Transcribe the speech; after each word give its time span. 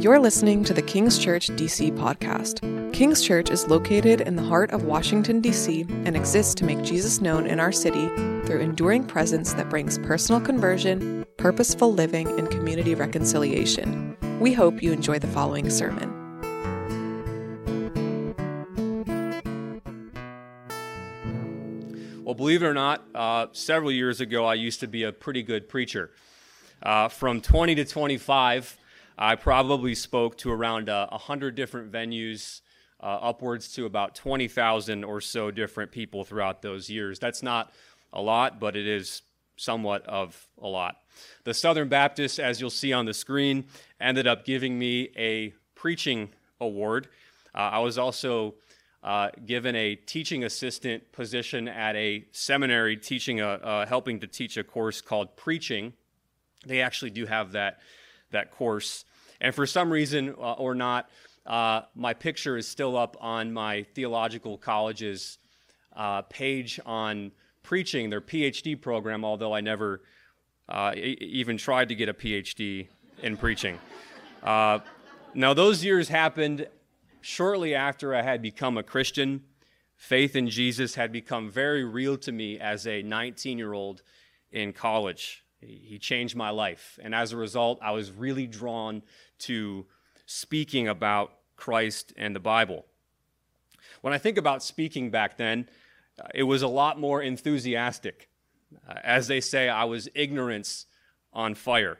You're 0.00 0.18
listening 0.18 0.64
to 0.64 0.72
the 0.72 0.80
King's 0.80 1.18
Church 1.18 1.48
DC 1.48 1.94
podcast. 1.98 2.62
King's 2.94 3.20
Church 3.20 3.50
is 3.50 3.68
located 3.68 4.22
in 4.22 4.34
the 4.34 4.42
heart 4.42 4.70
of 4.70 4.84
Washington, 4.84 5.42
D.C., 5.42 5.82
and 6.06 6.16
exists 6.16 6.54
to 6.54 6.64
make 6.64 6.80
Jesus 6.80 7.20
known 7.20 7.46
in 7.46 7.60
our 7.60 7.70
city 7.70 8.08
through 8.46 8.60
enduring 8.60 9.04
presence 9.04 9.52
that 9.52 9.68
brings 9.68 9.98
personal 9.98 10.40
conversion, 10.40 11.26
purposeful 11.36 11.92
living, 11.92 12.28
and 12.38 12.50
community 12.50 12.94
reconciliation. 12.94 14.16
We 14.40 14.54
hope 14.54 14.82
you 14.82 14.90
enjoy 14.90 15.18
the 15.18 15.26
following 15.26 15.68
sermon. 15.68 16.08
Well, 22.24 22.34
believe 22.34 22.62
it 22.62 22.66
or 22.66 22.72
not, 22.72 23.04
uh, 23.14 23.48
several 23.52 23.92
years 23.92 24.22
ago, 24.22 24.46
I 24.46 24.54
used 24.54 24.80
to 24.80 24.86
be 24.86 25.02
a 25.02 25.12
pretty 25.12 25.42
good 25.42 25.68
preacher. 25.68 26.10
Uh, 26.82 27.08
from 27.08 27.42
20 27.42 27.74
to 27.74 27.84
25, 27.84 28.78
I 29.22 29.34
probably 29.34 29.94
spoke 29.94 30.38
to 30.38 30.50
around 30.50 30.88
uh, 30.88 31.08
100 31.10 31.54
different 31.54 31.92
venues, 31.92 32.62
uh, 33.02 33.18
upwards 33.20 33.70
to 33.74 33.84
about 33.84 34.14
20,000 34.14 35.04
or 35.04 35.20
so 35.20 35.50
different 35.50 35.92
people 35.92 36.24
throughout 36.24 36.62
those 36.62 36.88
years. 36.88 37.18
That's 37.18 37.42
not 37.42 37.70
a 38.14 38.22
lot, 38.22 38.58
but 38.58 38.76
it 38.76 38.86
is 38.86 39.20
somewhat 39.56 40.06
of 40.06 40.48
a 40.62 40.66
lot. 40.66 40.96
The 41.44 41.52
Southern 41.52 41.90
Baptist, 41.90 42.40
as 42.40 42.62
you'll 42.62 42.70
see 42.70 42.94
on 42.94 43.04
the 43.04 43.12
screen, 43.12 43.66
ended 44.00 44.26
up 44.26 44.46
giving 44.46 44.78
me 44.78 45.10
a 45.14 45.52
preaching 45.74 46.30
award. 46.58 47.08
Uh, 47.54 47.58
I 47.58 47.78
was 47.80 47.98
also 47.98 48.54
uh, 49.04 49.28
given 49.44 49.76
a 49.76 49.96
teaching 49.96 50.44
assistant 50.44 51.12
position 51.12 51.68
at 51.68 51.94
a 51.94 52.24
seminary, 52.32 52.96
teaching 52.96 53.42
a, 53.42 53.48
uh, 53.48 53.86
helping 53.86 54.18
to 54.20 54.26
teach 54.26 54.56
a 54.56 54.64
course 54.64 55.02
called 55.02 55.36
Preaching. 55.36 55.92
They 56.64 56.80
actually 56.80 57.10
do 57.10 57.26
have 57.26 57.52
that 57.52 57.80
that 58.30 58.50
course. 58.50 59.04
And 59.40 59.54
for 59.54 59.66
some 59.66 59.90
reason 59.90 60.34
uh, 60.38 60.52
or 60.52 60.74
not, 60.74 61.08
uh, 61.46 61.82
my 61.94 62.14
picture 62.14 62.56
is 62.56 62.68
still 62.68 62.96
up 62.96 63.16
on 63.20 63.52
my 63.52 63.84
theological 63.94 64.58
college's 64.58 65.38
uh, 65.96 66.22
page 66.22 66.78
on 66.84 67.32
preaching, 67.62 68.10
their 68.10 68.20
PhD 68.20 68.80
program, 68.80 69.24
although 69.24 69.52
I 69.52 69.60
never 69.60 70.02
uh, 70.68 70.92
e- 70.94 71.16
even 71.20 71.56
tried 71.56 71.88
to 71.88 71.94
get 71.94 72.08
a 72.08 72.14
PhD 72.14 72.88
in 73.22 73.36
preaching. 73.36 73.78
Uh, 74.42 74.80
now, 75.34 75.54
those 75.54 75.84
years 75.84 76.08
happened 76.08 76.66
shortly 77.20 77.74
after 77.74 78.14
I 78.14 78.22
had 78.22 78.42
become 78.42 78.76
a 78.76 78.82
Christian. 78.82 79.42
Faith 79.96 80.34
in 80.34 80.48
Jesus 80.48 80.94
had 80.94 81.12
become 81.12 81.50
very 81.50 81.84
real 81.84 82.16
to 82.18 82.32
me 82.32 82.58
as 82.58 82.86
a 82.86 83.02
19 83.02 83.58
year 83.58 83.72
old 83.72 84.02
in 84.50 84.72
college. 84.72 85.44
He 85.60 85.98
changed 85.98 86.36
my 86.36 86.50
life. 86.50 86.98
And 87.02 87.14
as 87.14 87.32
a 87.32 87.36
result, 87.36 87.78
I 87.82 87.90
was 87.90 88.10
really 88.10 88.46
drawn 88.46 89.02
to 89.40 89.86
speaking 90.26 90.88
about 90.88 91.32
Christ 91.56 92.12
and 92.16 92.34
the 92.34 92.40
Bible. 92.40 92.86
When 94.00 94.12
I 94.12 94.18
think 94.18 94.38
about 94.38 94.62
speaking 94.62 95.10
back 95.10 95.36
then, 95.36 95.68
uh, 96.18 96.28
it 96.34 96.44
was 96.44 96.62
a 96.62 96.68
lot 96.68 96.98
more 96.98 97.22
enthusiastic. 97.22 98.28
Uh, 98.88 98.94
as 99.02 99.28
they 99.28 99.40
say, 99.40 99.68
I 99.68 99.84
was 99.84 100.08
ignorance 100.14 100.86
on 101.32 101.54
fire. 101.54 101.98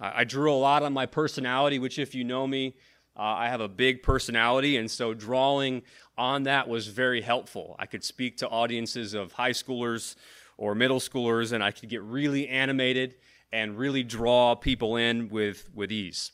I 0.00 0.22
drew 0.22 0.52
a 0.52 0.54
lot 0.54 0.84
on 0.84 0.92
my 0.92 1.06
personality, 1.06 1.80
which, 1.80 1.98
if 1.98 2.14
you 2.14 2.22
know 2.22 2.46
me, 2.46 2.76
uh, 3.16 3.22
I 3.22 3.48
have 3.48 3.60
a 3.60 3.68
big 3.68 4.02
personality, 4.02 4.76
and 4.76 4.88
so 4.88 5.12
drawing 5.12 5.82
on 6.16 6.44
that 6.44 6.68
was 6.68 6.86
very 6.86 7.20
helpful. 7.20 7.74
I 7.80 7.86
could 7.86 8.04
speak 8.04 8.36
to 8.38 8.48
audiences 8.48 9.12
of 9.12 9.32
high 9.32 9.50
schoolers 9.50 10.14
or 10.56 10.76
middle 10.76 11.00
schoolers, 11.00 11.52
and 11.52 11.64
I 11.64 11.72
could 11.72 11.88
get 11.88 12.02
really 12.02 12.48
animated 12.48 13.16
and 13.50 13.76
really 13.76 14.04
draw 14.04 14.54
people 14.54 14.96
in 14.96 15.28
with, 15.30 15.68
with 15.74 15.90
ease. 15.90 16.30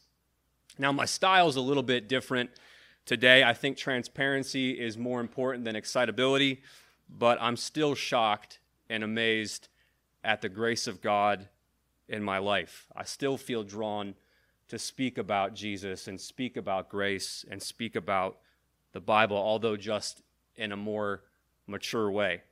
Now, 0.78 0.90
my 0.90 1.04
style 1.04 1.48
is 1.48 1.56
a 1.56 1.60
little 1.60 1.82
bit 1.82 2.08
different 2.08 2.50
today. 3.06 3.44
I 3.44 3.52
think 3.52 3.76
transparency 3.76 4.72
is 4.72 4.98
more 4.98 5.20
important 5.20 5.64
than 5.64 5.76
excitability, 5.76 6.62
but 7.08 7.38
I'm 7.40 7.56
still 7.56 7.94
shocked 7.94 8.58
and 8.90 9.04
amazed 9.04 9.68
at 10.24 10.40
the 10.40 10.48
grace 10.48 10.86
of 10.86 11.00
God 11.00 11.48
in 12.08 12.22
my 12.22 12.38
life. 12.38 12.86
I 12.96 13.04
still 13.04 13.36
feel 13.36 13.62
drawn 13.62 14.14
to 14.68 14.78
speak 14.78 15.18
about 15.18 15.54
Jesus 15.54 16.08
and 16.08 16.20
speak 16.20 16.56
about 16.56 16.88
grace 16.88 17.44
and 17.48 17.62
speak 17.62 17.94
about 17.94 18.38
the 18.92 19.00
Bible, 19.00 19.36
although 19.36 19.76
just 19.76 20.22
in 20.56 20.72
a 20.72 20.76
more 20.76 21.22
mature 21.66 22.10
way. 22.10 22.42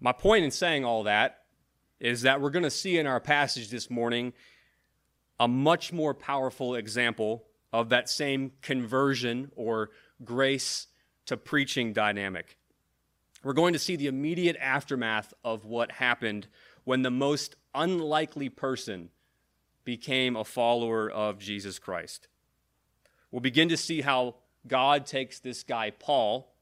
My 0.00 0.12
point 0.12 0.44
in 0.44 0.50
saying 0.50 0.84
all 0.84 1.04
that 1.04 1.44
is 2.00 2.22
that 2.22 2.40
we're 2.40 2.50
going 2.50 2.64
to 2.64 2.70
see 2.70 2.98
in 2.98 3.06
our 3.06 3.20
passage 3.20 3.70
this 3.70 3.90
morning 3.90 4.32
a 5.40 5.48
much 5.48 5.92
more 5.92 6.14
powerful 6.14 6.74
example 6.74 7.44
of 7.72 7.90
that 7.90 8.08
same 8.08 8.52
conversion 8.62 9.50
or 9.54 9.90
grace 10.24 10.86
to 11.26 11.36
preaching 11.36 11.92
dynamic. 11.92 12.56
We're 13.44 13.52
going 13.52 13.72
to 13.72 13.78
see 13.78 13.96
the 13.96 14.08
immediate 14.08 14.56
aftermath 14.56 15.32
of 15.44 15.64
what 15.64 15.92
happened 15.92 16.48
when 16.84 17.02
the 17.02 17.10
most 17.10 17.54
unlikely 17.74 18.48
person 18.48 19.10
became 19.84 20.36
a 20.36 20.44
follower 20.44 21.10
of 21.10 21.38
Jesus 21.38 21.78
Christ. 21.78 22.28
We'll 23.30 23.40
begin 23.40 23.68
to 23.68 23.76
see 23.76 24.00
how 24.00 24.36
God 24.66 25.06
takes 25.06 25.38
this 25.38 25.62
guy, 25.62 25.90
Paul, 25.90 26.52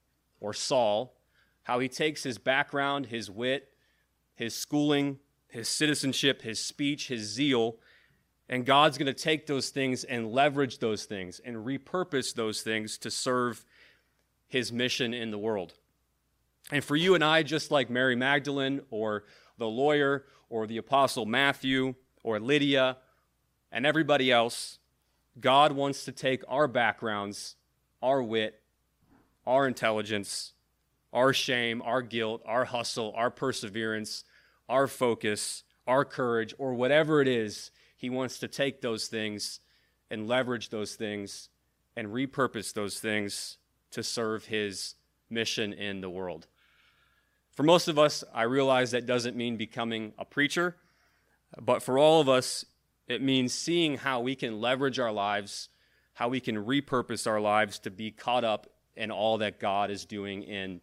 or 0.40 0.52
Saul, 0.52 1.16
how 1.62 1.78
he 1.78 1.88
takes 1.88 2.22
his 2.22 2.38
background, 2.38 3.06
his 3.06 3.30
wit, 3.30 3.70
his 4.34 4.54
schooling, 4.54 5.18
his 5.48 5.68
citizenship, 5.68 6.42
his 6.42 6.60
speech, 6.60 7.08
his 7.08 7.22
zeal, 7.22 7.76
and 8.48 8.64
God's 8.64 8.98
going 8.98 9.06
to 9.06 9.14
take 9.14 9.46
those 9.46 9.70
things 9.70 10.04
and 10.04 10.32
leverage 10.32 10.78
those 10.78 11.04
things 11.04 11.40
and 11.44 11.56
repurpose 11.56 12.34
those 12.34 12.62
things 12.62 12.98
to 12.98 13.10
serve 13.10 13.64
his 14.46 14.72
mission 14.72 15.12
in 15.12 15.30
the 15.30 15.38
world. 15.38 15.74
And 16.70 16.84
for 16.84 16.96
you 16.96 17.14
and 17.14 17.24
I, 17.24 17.42
just 17.42 17.70
like 17.70 17.90
Mary 17.90 18.16
Magdalene 18.16 18.80
or 18.90 19.24
the 19.58 19.68
lawyer 19.68 20.24
or 20.48 20.66
the 20.66 20.76
apostle 20.76 21.26
Matthew 21.26 21.94
or 22.22 22.38
Lydia 22.38 22.98
and 23.72 23.84
everybody 23.84 24.30
else, 24.30 24.78
God 25.40 25.72
wants 25.72 26.04
to 26.04 26.12
take 26.12 26.42
our 26.48 26.68
backgrounds, 26.68 27.56
our 28.02 28.22
wit, 28.22 28.60
our 29.46 29.66
intelligence, 29.66 30.52
our 31.12 31.32
shame, 31.32 31.82
our 31.82 32.02
guilt, 32.02 32.42
our 32.46 32.64
hustle, 32.64 33.12
our 33.16 33.30
perseverance, 33.30 34.24
our 34.68 34.86
focus, 34.86 35.62
our 35.86 36.04
courage, 36.04 36.54
or 36.58 36.74
whatever 36.74 37.20
it 37.20 37.28
is, 37.28 37.70
He 37.96 38.10
wants 38.10 38.38
to 38.38 38.48
take 38.48 38.80
those 38.80 39.08
things 39.08 39.60
and 40.10 40.28
leverage 40.28 40.68
those 40.68 40.94
things 40.94 41.48
and 41.96 42.08
repurpose 42.08 42.72
those 42.72 43.00
things 43.00 43.56
to 43.90 44.02
serve 44.02 44.44
His 44.44 44.94
mission 45.30 45.72
in 45.72 46.00
the 46.00 46.10
world. 46.10 46.46
For 47.52 47.62
most 47.62 47.88
of 47.88 47.98
us, 47.98 48.22
I 48.34 48.42
realize 48.42 48.90
that 48.90 49.06
doesn't 49.06 49.34
mean 49.34 49.56
becoming 49.56 50.12
a 50.18 50.24
preacher, 50.26 50.76
but 51.60 51.82
for 51.82 51.98
all 51.98 52.20
of 52.20 52.28
us, 52.28 52.66
it 53.08 53.22
means 53.22 53.54
seeing 53.54 53.96
how 53.96 54.20
we 54.20 54.34
can 54.34 54.60
leverage 54.60 54.98
our 54.98 55.12
lives, 55.12 55.70
how 56.14 56.28
we 56.28 56.40
can 56.40 56.56
repurpose 56.56 57.26
our 57.26 57.40
lives 57.40 57.78
to 57.80 57.90
be 57.90 58.10
caught 58.10 58.44
up 58.44 58.66
in 58.94 59.10
all 59.10 59.38
that 59.38 59.58
God 59.58 59.90
is 59.90 60.04
doing 60.04 60.42
in 60.42 60.82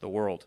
the 0.00 0.08
world. 0.08 0.46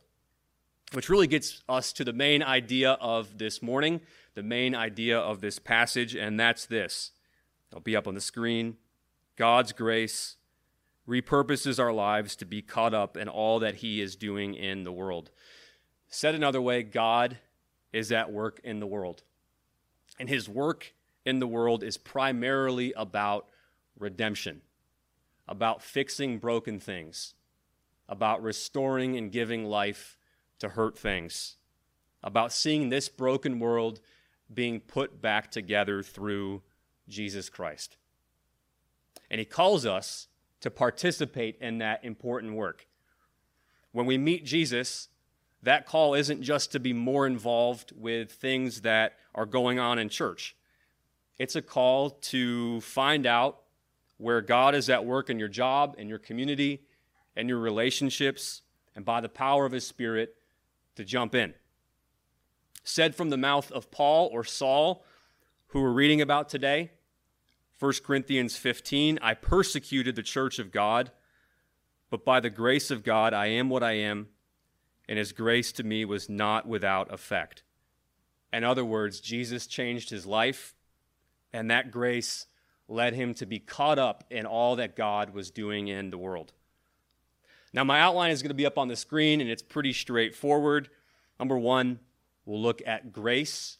Which 0.93 1.09
really 1.09 1.27
gets 1.27 1.63
us 1.67 1.93
to 1.93 2.03
the 2.03 2.13
main 2.13 2.43
idea 2.43 2.91
of 2.93 3.37
this 3.37 3.61
morning, 3.61 4.01
the 4.33 4.43
main 4.43 4.75
idea 4.75 5.17
of 5.17 5.41
this 5.41 5.59
passage, 5.59 6.15
and 6.15 6.39
that's 6.39 6.65
this. 6.65 7.11
It'll 7.69 7.81
be 7.81 7.95
up 7.95 8.07
on 8.07 8.15
the 8.15 8.21
screen. 8.21 8.77
God's 9.35 9.71
grace 9.73 10.37
repurposes 11.07 11.79
our 11.79 11.91
lives 11.91 12.35
to 12.37 12.45
be 12.45 12.61
caught 12.61 12.93
up 12.93 13.17
in 13.17 13.27
all 13.27 13.59
that 13.59 13.75
He 13.75 14.01
is 14.01 14.15
doing 14.15 14.53
in 14.53 14.83
the 14.83 14.91
world. 14.91 15.31
Said 16.07 16.35
another 16.35 16.61
way, 16.61 16.83
God 16.83 17.37
is 17.91 18.11
at 18.11 18.31
work 18.31 18.59
in 18.63 18.79
the 18.79 18.87
world. 18.87 19.23
And 20.19 20.29
His 20.29 20.47
work 20.47 20.93
in 21.25 21.39
the 21.39 21.47
world 21.47 21.83
is 21.83 21.97
primarily 21.97 22.93
about 22.95 23.47
redemption, 23.97 24.61
about 25.47 25.81
fixing 25.81 26.37
broken 26.37 26.79
things, 26.79 27.33
about 28.07 28.41
restoring 28.41 29.17
and 29.17 29.31
giving 29.31 29.65
life 29.65 30.17
to 30.59 30.69
hurt 30.69 30.97
things, 30.97 31.57
about 32.23 32.53
seeing 32.53 32.89
this 32.89 33.09
broken 33.09 33.59
world 33.59 33.99
being 34.53 34.79
put 34.79 35.21
back 35.21 35.51
together 35.51 36.03
through 36.03 36.61
Jesus 37.07 37.49
Christ. 37.49 37.97
And 39.29 39.39
he 39.39 39.45
calls 39.45 39.85
us 39.85 40.27
to 40.61 40.69
participate 40.69 41.57
in 41.59 41.79
that 41.79 42.03
important 42.03 42.53
work. 42.53 42.87
When 43.91 44.05
we 44.05 44.17
meet 44.17 44.45
Jesus, 44.45 45.09
that 45.63 45.85
call 45.85 46.13
isn't 46.13 46.41
just 46.41 46.71
to 46.71 46.79
be 46.79 46.93
more 46.93 47.27
involved 47.27 47.91
with 47.95 48.31
things 48.31 48.81
that 48.81 49.13
are 49.35 49.45
going 49.45 49.79
on 49.79 49.99
in 49.99 50.09
church. 50.09 50.55
It's 51.37 51.55
a 51.55 51.61
call 51.61 52.11
to 52.11 52.81
find 52.81 53.25
out 53.25 53.61
where 54.17 54.41
God 54.41 54.75
is 54.75 54.89
at 54.89 55.05
work 55.05 55.29
in 55.29 55.39
your 55.39 55.47
job, 55.47 55.95
in 55.97 56.07
your 56.07 56.19
community, 56.19 56.83
and 57.35 57.49
your 57.49 57.57
relationships, 57.57 58.61
and 58.95 59.03
by 59.03 59.21
the 59.21 59.29
power 59.29 59.65
of 59.65 59.71
His 59.71 59.87
Spirit 59.87 60.35
to 60.95 61.03
jump 61.03 61.33
in. 61.33 61.53
Said 62.83 63.15
from 63.15 63.29
the 63.29 63.37
mouth 63.37 63.71
of 63.71 63.91
Paul 63.91 64.29
or 64.31 64.43
Saul, 64.43 65.05
who 65.67 65.81
we're 65.81 65.91
reading 65.91 66.21
about 66.21 66.49
today, 66.49 66.91
1 67.79 67.93
Corinthians 68.05 68.57
15 68.57 69.19
I 69.21 69.33
persecuted 69.33 70.15
the 70.15 70.23
church 70.23 70.59
of 70.59 70.71
God, 70.71 71.11
but 72.09 72.25
by 72.25 72.39
the 72.39 72.49
grace 72.49 72.91
of 72.91 73.03
God 73.03 73.33
I 73.33 73.47
am 73.47 73.69
what 73.69 73.83
I 73.83 73.93
am, 73.93 74.27
and 75.07 75.17
his 75.17 75.31
grace 75.31 75.71
to 75.73 75.83
me 75.83 76.05
was 76.05 76.29
not 76.29 76.67
without 76.67 77.13
effect. 77.13 77.63
In 78.53 78.63
other 78.63 78.85
words, 78.85 79.19
Jesus 79.19 79.65
changed 79.67 80.09
his 80.09 80.25
life, 80.25 80.75
and 81.53 81.71
that 81.71 81.91
grace 81.91 82.47
led 82.87 83.13
him 83.13 83.33
to 83.35 83.45
be 83.45 83.59
caught 83.59 83.97
up 83.97 84.25
in 84.29 84.45
all 84.45 84.75
that 84.75 84.95
God 84.95 85.33
was 85.33 85.49
doing 85.49 85.87
in 85.87 86.09
the 86.09 86.17
world. 86.17 86.53
Now, 87.73 87.83
my 87.85 88.01
outline 88.01 88.31
is 88.31 88.41
going 88.41 88.49
to 88.49 88.55
be 88.55 88.65
up 88.65 88.77
on 88.77 88.89
the 88.89 88.95
screen, 88.97 89.39
and 89.39 89.49
it's 89.49 89.61
pretty 89.61 89.93
straightforward. 89.93 90.89
Number 91.39 91.57
one, 91.57 91.99
we'll 92.45 92.61
look 92.61 92.81
at 92.85 93.11
grace, 93.11 93.77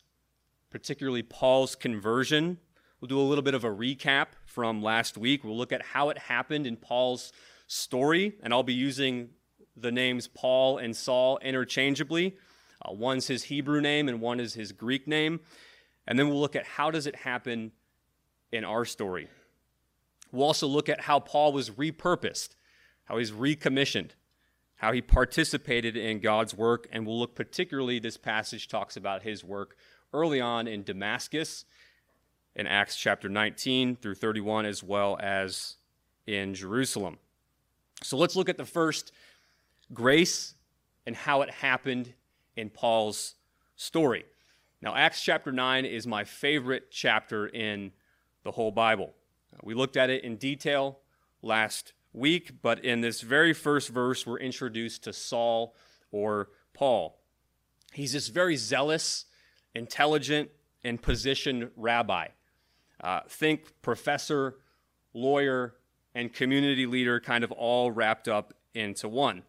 particularly 0.69 1.23
Paul's 1.23 1.75
conversion. 1.75 2.57
We'll 2.99 3.09
do 3.09 3.19
a 3.19 3.21
little 3.21 3.41
bit 3.41 3.53
of 3.53 3.63
a 3.63 3.69
recap 3.69 4.27
from 4.45 4.81
last 4.81 5.17
week. 5.17 5.43
We'll 5.43 5.57
look 5.57 5.71
at 5.71 5.81
how 5.81 6.09
it 6.09 6.17
happened 6.17 6.67
in 6.67 6.77
Paul's 6.77 7.33
story, 7.67 8.35
and 8.43 8.53
I'll 8.53 8.63
be 8.63 8.73
using 8.73 9.29
the 9.75 9.91
names 9.91 10.27
Paul 10.27 10.77
and 10.77 10.95
Saul 10.95 11.39
interchangeably. 11.41 12.35
Uh, 12.83 12.93
one's 12.93 13.27
his 13.27 13.43
Hebrew 13.43 13.81
name 13.81 14.09
and 14.09 14.21
one 14.21 14.39
is 14.39 14.53
his 14.53 14.71
Greek 14.71 15.07
name. 15.07 15.39
And 16.07 16.17
then 16.17 16.29
we'll 16.29 16.39
look 16.39 16.55
at 16.55 16.65
how 16.65 16.91
does 16.91 17.07
it 17.07 17.15
happen 17.15 17.71
in 18.51 18.63
our 18.65 18.85
story. 18.85 19.29
We'll 20.31 20.45
also 20.45 20.67
look 20.67 20.89
at 20.89 21.01
how 21.01 21.19
Paul 21.19 21.53
was 21.53 21.71
repurposed, 21.71 22.55
how 23.05 23.17
he's 23.17 23.31
recommissioned, 23.31 24.15
how 24.81 24.91
he 24.91 25.01
participated 25.01 25.95
in 25.95 26.19
God's 26.19 26.55
work, 26.55 26.87
and 26.91 27.05
we'll 27.05 27.19
look 27.19 27.35
particularly, 27.35 27.99
this 27.99 28.17
passage 28.17 28.67
talks 28.67 28.97
about 28.97 29.21
his 29.21 29.43
work 29.43 29.77
early 30.11 30.41
on 30.41 30.67
in 30.67 30.81
Damascus 30.81 31.65
in 32.55 32.65
Acts 32.65 32.95
chapter 32.95 33.29
19 33.29 33.95
through 33.97 34.15
31, 34.15 34.65
as 34.65 34.81
well 34.81 35.19
as 35.21 35.75
in 36.25 36.55
Jerusalem. 36.55 37.19
So 38.01 38.17
let's 38.17 38.35
look 38.35 38.49
at 38.49 38.57
the 38.57 38.65
first 38.65 39.11
grace 39.93 40.55
and 41.05 41.15
how 41.15 41.43
it 41.43 41.51
happened 41.51 42.15
in 42.55 42.71
Paul's 42.71 43.35
story. 43.75 44.25
Now, 44.81 44.95
Acts 44.95 45.21
chapter 45.21 45.51
9 45.51 45.85
is 45.85 46.07
my 46.07 46.23
favorite 46.23 46.89
chapter 46.89 47.45
in 47.45 47.91
the 48.43 48.49
whole 48.49 48.71
Bible. 48.71 49.13
We 49.61 49.75
looked 49.75 49.95
at 49.95 50.09
it 50.09 50.23
in 50.23 50.37
detail 50.37 50.97
last 51.43 51.93
week, 52.13 52.61
but 52.61 52.83
in 52.83 53.01
this 53.01 53.21
very 53.21 53.53
first 53.53 53.89
verse, 53.89 54.25
we're 54.25 54.39
introduced 54.39 55.03
to 55.05 55.13
Saul 55.13 55.75
or 56.11 56.49
Paul. 56.73 57.19
He's 57.93 58.13
this 58.13 58.27
very 58.27 58.55
zealous, 58.55 59.25
intelligent, 59.75 60.49
and 60.83 61.01
positioned 61.01 61.71
rabbi. 61.75 62.27
Uh, 63.01 63.21
think 63.27 63.81
professor, 63.81 64.55
lawyer, 65.13 65.75
and 66.13 66.33
community 66.33 66.85
leader 66.85 67.19
kind 67.19 67.43
of 67.43 67.51
all 67.51 67.91
wrapped 67.91 68.27
up 68.27 68.53
into 68.73 69.07
one. 69.07 69.43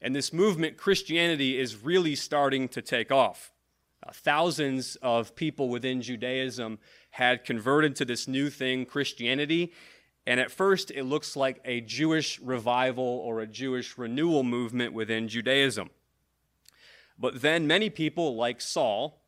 And 0.00 0.14
this 0.14 0.32
movement, 0.32 0.76
Christianity, 0.76 1.58
is 1.58 1.82
really 1.82 2.14
starting 2.14 2.68
to 2.68 2.82
take 2.82 3.10
off. 3.10 3.52
Uh, 4.06 4.12
thousands 4.12 4.96
of 5.02 5.34
people 5.34 5.68
within 5.68 6.00
Judaism 6.02 6.78
had 7.10 7.44
converted 7.44 7.96
to 7.96 8.04
this 8.04 8.28
new 8.28 8.48
thing, 8.48 8.86
Christianity. 8.86 9.72
And 10.28 10.38
at 10.40 10.50
first, 10.50 10.90
it 10.90 11.04
looks 11.04 11.36
like 11.36 11.58
a 11.64 11.80
Jewish 11.80 12.38
revival 12.40 13.02
or 13.02 13.40
a 13.40 13.46
Jewish 13.46 13.96
renewal 13.96 14.42
movement 14.42 14.92
within 14.92 15.26
Judaism. 15.26 15.88
But 17.18 17.40
then 17.40 17.66
many 17.66 17.88
people, 17.88 18.36
like 18.36 18.60
Saul, 18.60 19.22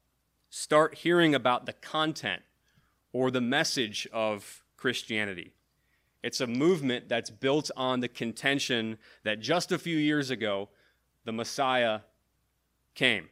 start 0.50 0.96
hearing 0.96 1.34
about 1.34 1.64
the 1.64 1.72
content 1.72 2.42
or 3.14 3.30
the 3.30 3.40
message 3.40 4.06
of 4.12 4.62
Christianity. 4.76 5.54
It's 6.22 6.42
a 6.42 6.46
movement 6.46 7.08
that's 7.08 7.30
built 7.30 7.70
on 7.78 8.00
the 8.00 8.08
contention 8.08 8.98
that 9.22 9.40
just 9.40 9.72
a 9.72 9.78
few 9.78 9.96
years 9.96 10.28
ago, 10.28 10.68
the 11.24 11.32
Messiah 11.32 12.00
came. 12.94 13.30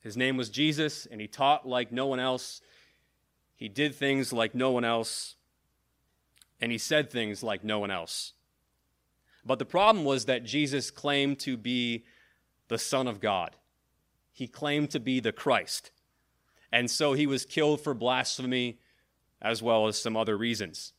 His 0.00 0.18
name 0.18 0.36
was 0.36 0.50
Jesus, 0.50 1.06
and 1.06 1.18
he 1.18 1.28
taught 1.28 1.66
like 1.66 1.90
no 1.90 2.08
one 2.08 2.20
else. 2.20 2.60
He 3.54 3.70
did 3.70 3.94
things 3.94 4.34
like 4.34 4.54
no 4.54 4.70
one 4.70 4.84
else, 4.84 5.35
and 6.60 6.72
he 6.72 6.78
said 6.78 7.10
things 7.10 7.42
like 7.42 7.64
no 7.64 7.78
one 7.78 7.90
else. 7.90 8.32
But 9.44 9.58
the 9.58 9.64
problem 9.64 10.04
was 10.04 10.24
that 10.24 10.44
Jesus 10.44 10.90
claimed 10.90 11.38
to 11.40 11.56
be 11.56 12.04
the 12.68 12.78
Son 12.78 13.06
of 13.06 13.20
God, 13.20 13.56
he 14.32 14.48
claimed 14.48 14.90
to 14.90 15.00
be 15.00 15.20
the 15.20 15.32
Christ. 15.32 15.90
And 16.72 16.90
so 16.90 17.12
he 17.12 17.26
was 17.26 17.46
killed 17.46 17.80
for 17.80 17.94
blasphemy 17.94 18.80
as 19.40 19.62
well 19.62 19.86
as 19.86 19.96
some 19.96 20.16
other 20.16 20.36
reasons. 20.36 20.92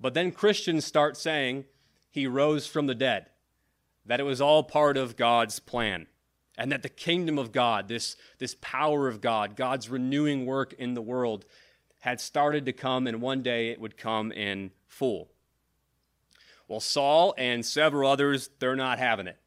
But 0.00 0.14
then 0.14 0.32
Christians 0.32 0.84
start 0.84 1.16
saying 1.16 1.64
he 2.10 2.26
rose 2.26 2.66
from 2.66 2.86
the 2.86 2.94
dead, 2.94 3.26
that 4.04 4.20
it 4.20 4.24
was 4.24 4.40
all 4.40 4.62
part 4.62 4.96
of 4.96 5.16
God's 5.16 5.60
plan, 5.60 6.06
and 6.58 6.72
that 6.72 6.82
the 6.82 6.88
kingdom 6.88 7.38
of 7.38 7.52
God, 7.52 7.86
this, 7.86 8.16
this 8.38 8.56
power 8.60 9.06
of 9.06 9.20
God, 9.20 9.56
God's 9.56 9.88
renewing 9.88 10.44
work 10.44 10.72
in 10.72 10.94
the 10.94 11.02
world, 11.02 11.44
had 12.00 12.20
started 12.20 12.66
to 12.66 12.72
come, 12.72 13.06
and 13.06 13.20
one 13.20 13.42
day 13.42 13.70
it 13.70 13.80
would 13.80 13.96
come 13.96 14.32
in 14.32 14.70
full. 14.86 15.30
Well, 16.66 16.80
Saul 16.80 17.34
and 17.36 17.64
several 17.64 18.10
others, 18.10 18.50
they're 18.58 18.76
not 18.76 18.98
having 18.98 19.26
it. 19.26 19.38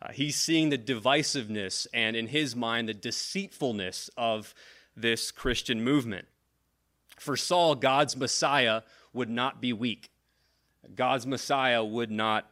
Uh, 0.00 0.12
he's 0.12 0.36
seeing 0.36 0.68
the 0.68 0.78
divisiveness 0.78 1.86
and, 1.92 2.16
in 2.16 2.28
his 2.28 2.54
mind, 2.54 2.88
the 2.88 2.94
deceitfulness 2.94 4.10
of 4.16 4.54
this 4.96 5.30
Christian 5.30 5.82
movement. 5.82 6.26
For 7.18 7.36
Saul, 7.36 7.74
God's 7.74 8.16
Messiah 8.16 8.82
would 9.12 9.28
not 9.28 9.60
be 9.60 9.72
weak. 9.72 10.10
God's 10.94 11.26
Messiah 11.26 11.84
would 11.84 12.10
not 12.10 12.48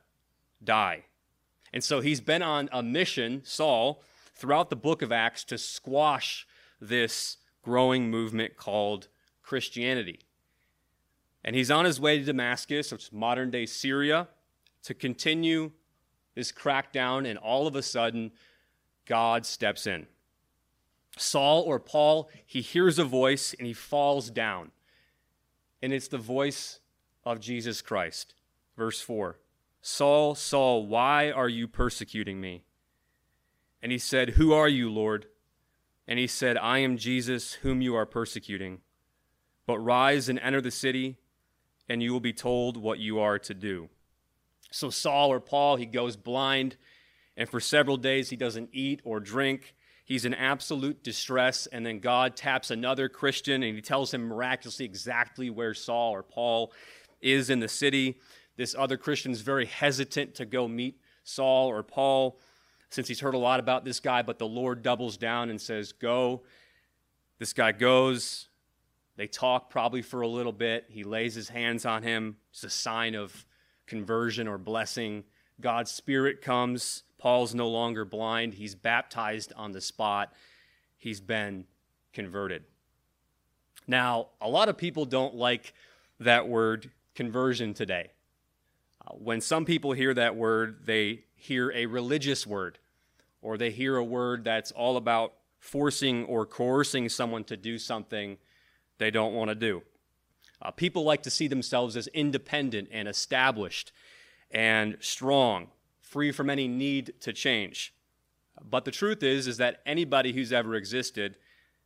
die. 0.63 1.05
And 1.73 1.83
so 1.83 2.01
he's 2.01 2.21
been 2.21 2.43
on 2.43 2.69
a 2.73 2.83
mission, 2.83 3.43
Saul, 3.45 4.03
throughout 4.35 4.71
the 4.71 4.77
book 4.77 5.03
of 5.03 5.13
Acts 5.13 5.45
to 5.45 5.59
squash 5.59 6.47
this 6.81 7.39
growing 7.67 8.11
movement 8.11 8.57
called 8.57 9.09
Christianity. 9.43 10.21
And 11.45 11.57
he's 11.57 11.71
on 11.71 11.85
his 11.85 12.01
way 12.01 12.19
to 12.19 12.25
Damascus, 12.25 12.93
which 12.93 13.07
is 13.07 13.13
modern 13.13 13.51
day 13.51 13.67
Syria, 13.67 14.29
to 14.85 14.95
continue 14.95 15.73
this 16.37 16.53
crackdown, 16.53 17.29
and 17.29 17.39
all 17.39 17.67
of 17.67 17.75
a 17.75 17.83
sudden, 17.83 18.31
God 19.05 19.45
steps 19.45 19.87
in. 19.87 20.07
Saul 21.17 21.63
or 21.63 21.81
Paul, 21.81 22.31
he 22.45 22.61
hears 22.61 22.99
a 22.99 23.05
voice 23.05 23.55
and 23.59 23.67
he 23.67 23.73
falls 23.73 24.31
down 24.31 24.71
and 25.83 25.93
it's 25.93 26.09
the 26.09 26.19
voice 26.19 26.81
of 27.25 27.41
Jesus 27.41 27.83
Christ. 27.83 28.35
Verse 28.77 29.01
4 29.01 29.39
Saul, 29.83 30.35
Saul, 30.35 30.87
why 30.87 31.31
are 31.31 31.49
you 31.49 31.69
persecuting 31.69 32.41
me? 32.41 32.65
And 33.83 33.93
he 33.93 33.99
said, 33.99 34.31
Who 34.31 34.53
are 34.53 34.69
you, 34.69 34.91
Lord? 34.91 35.27
And 36.09 36.19
he 36.19 36.27
said, 36.27 36.57
I 36.57 36.79
am 36.79 36.97
Jesus, 36.97 37.55
whom 37.55 37.83
you 37.83 37.95
are 37.97 38.07
persecuting. 38.07 38.81
But 39.67 39.79
rise 39.79 40.29
and 40.29 40.39
enter 40.39 40.61
the 40.61 40.71
city, 40.71 41.17
and 41.89 42.03
you 42.03 42.13
will 42.13 42.21
be 42.21 42.33
told 42.33 42.77
what 42.77 42.99
you 42.99 43.19
are 43.19 43.39
to 43.41 43.55
do. 43.55 43.89
So, 44.71 44.91
Saul 44.91 45.33
or 45.33 45.41
Paul, 45.41 45.77
he 45.77 45.87
goes 45.87 46.17
blind, 46.17 46.77
and 47.37 47.49
for 47.49 47.61
several 47.61 47.97
days 47.97 48.31
he 48.31 48.37
doesn't 48.37 48.71
eat 48.73 49.01
or 49.05 49.21
drink. 49.21 49.75
He's 50.05 50.25
in 50.25 50.35
absolute 50.35 51.03
distress, 51.03 51.67
and 51.67 51.85
then 51.85 51.99
God 51.99 52.37
taps 52.37 52.71
another 52.71 53.09
Christian 53.09 53.65
and 53.65 53.75
he 53.75 53.83
tells 53.83 54.15
him 54.15 54.29
miraculously 54.29 54.85
exactly 54.85 55.51
where 55.51 55.75
Saul 55.75 56.13
or 56.13 56.23
Paul 56.23 56.73
is 57.21 57.51
in 57.51 57.59
the 57.59 57.69
city. 57.69 58.21
This 58.57 58.77
other 58.79 58.97
Christian 58.97 59.33
is 59.33 59.41
very 59.41 59.67
hesitant 59.67 60.37
to 60.37 60.47
go 60.47 60.69
meet 60.69 61.01
Saul 61.25 61.67
or 61.67 61.83
Paul 61.83 62.39
since 62.91 63.09
he's 63.09 63.21
heard 63.21 63.35
a 63.35 63.39
lot 63.39 63.61
about 63.61 63.85
this 63.85 64.01
guy, 64.01 64.23
but 64.23 64.39
the 64.39 64.47
Lord 64.47 64.83
doubles 64.83 65.17
down 65.17 65.51
and 65.51 65.61
says, 65.61 65.93
Go. 65.93 66.43
This 67.39 67.53
guy 67.53 67.73
goes. 67.73 68.49
They 69.17 69.27
talk 69.27 69.71
probably 69.71 70.03
for 70.03 70.21
a 70.21 70.29
little 70.29 70.53
bit. 70.53 70.87
He 70.89 71.05
lays 71.05 71.35
his 71.35 71.49
hands 71.49 71.87
on 71.87 72.03
him. 72.03 72.37
It's 72.51 72.65
a 72.65 72.71
sign 72.71 73.15
of 73.15 73.47
conversion 73.87 74.47
or 74.47 74.59
blessing. 74.59 75.25
God's 75.61 75.91
Spirit 75.91 76.43
comes. 76.43 77.05
Paul's 77.19 77.55
no 77.55 77.69
longer 77.69 78.05
blind. 78.05 78.55
He's 78.55 78.75
baptized 78.75 79.53
on 79.57 79.73
the 79.73 79.81
spot. 79.81 80.33
He's 80.99 81.21
been 81.21 81.65
converted. 82.13 82.65
Now, 83.87 84.29
a 84.41 84.49
lot 84.49 84.69
of 84.69 84.77
people 84.77 85.05
don't 85.05 85.35
like 85.35 85.73
that 86.21 86.49
word 86.49 86.91
conversion 87.15 87.73
today. 87.73 88.11
When 89.13 89.41
some 89.41 89.65
people 89.65 89.93
hear 89.93 90.15
that 90.15 90.37
word, 90.37 90.87
they 90.87 91.25
hear 91.35 91.71
a 91.73 91.87
religious 91.87 92.47
word, 92.47 92.79
or 93.43 93.57
they 93.57 93.71
hear 93.71 93.97
a 93.97 94.05
word 94.05 94.45
that's 94.45 94.73
all 94.73 94.97
about 94.97 95.35
forcing 95.59 96.25
or 96.25 96.47
coercing 96.47 97.09
someone 97.09 97.45
to 97.45 97.57
do 97.57 97.79
something 97.79 98.39
they 98.99 99.11
don't 99.11 99.35
want 99.35 99.51
to 99.51 99.55
do. 99.55 99.83
Uh, 100.63 100.71
people 100.71 101.05
like 101.05 101.23
to 101.23 101.31
see 101.31 101.49
themselves 101.49 101.97
as 101.97 102.07
independent 102.09 102.89
and 102.91 103.09
established 103.09 103.93
and 104.51 104.97
strong 105.01 105.69
free 106.01 106.33
from 106.33 106.49
any 106.49 106.69
need 106.69 107.13
to 107.21 107.33
change. 107.33 107.93
But 108.63 108.85
the 108.85 108.91
truth 108.91 109.23
is 109.23 109.47
is 109.47 109.59
that 109.59 109.83
anybody 109.85 110.33
who's 110.33 110.53
ever 110.53 110.75
existed 110.75 111.37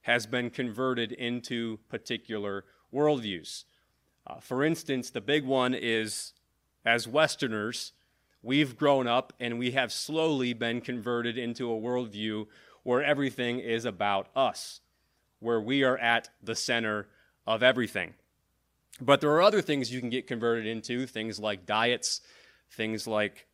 has 0.03 0.27
been 0.27 0.51
converted 0.51 1.13
into 1.13 1.79
particular 1.89 2.65
worldviews. 2.93 3.65
Uh, 4.27 4.39
for 4.41 4.63
instance, 4.63 5.11
the 5.11 5.21
big 5.21 5.45
one 5.45 5.75
is 5.75 6.33
as 6.85 7.07
Westerners, 7.07 7.93
we've 8.43 8.77
grown 8.77 9.07
up 9.07 9.33
and 9.39 9.59
we 9.59 9.73
have 9.73 9.93
slowly 9.93 10.53
been 10.53 10.81
converted 10.81 11.37
into 11.37 11.71
a 11.71 11.81
worldview 11.81 12.47
where 12.83 13.03
everything 13.03 13.59
is 13.59 13.85
about 13.85 14.29
us, 14.35 14.81
where 15.39 15.61
we 15.61 15.83
are 15.85 15.99
at 15.99 16.31
the 16.43 16.55
center 16.55 17.07
of 17.47 17.63
everything. 17.63 18.15
But 19.01 19.21
there 19.21 19.31
are 19.31 19.43
other 19.43 19.63
things 19.63 19.93
you 19.93 20.01
can 20.01 20.11
get 20.11 20.27
converted 20.27 20.67
into, 20.67 21.07
things 21.07 21.39
like 21.39 21.67
diets, 21.67 22.21
things 22.71 23.07
like 23.07 23.47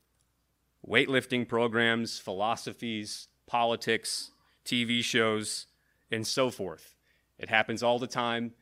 weightlifting 0.87 1.47
programs, 1.47 2.19
philosophies, 2.19 3.29
politics, 3.47 4.31
TV 4.65 5.03
shows, 5.03 5.67
and 6.11 6.27
so 6.27 6.51
forth. 6.51 6.95
It 7.39 7.49
happens 7.49 7.83
all 7.83 7.99
the 7.99 8.07
time, 8.07 8.53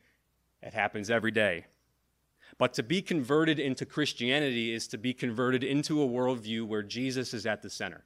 it 0.61 0.73
happens 0.73 1.09
every 1.09 1.31
day. 1.31 1.65
But 2.57 2.73
to 2.75 2.83
be 2.83 3.01
converted 3.01 3.59
into 3.59 3.85
Christianity 3.85 4.73
is 4.73 4.87
to 4.87 4.97
be 4.97 5.13
converted 5.13 5.63
into 5.63 6.01
a 6.01 6.07
worldview 6.07 6.65
where 6.65 6.83
Jesus 6.83 7.33
is 7.33 7.45
at 7.45 7.61
the 7.61 7.69
center, 7.69 8.05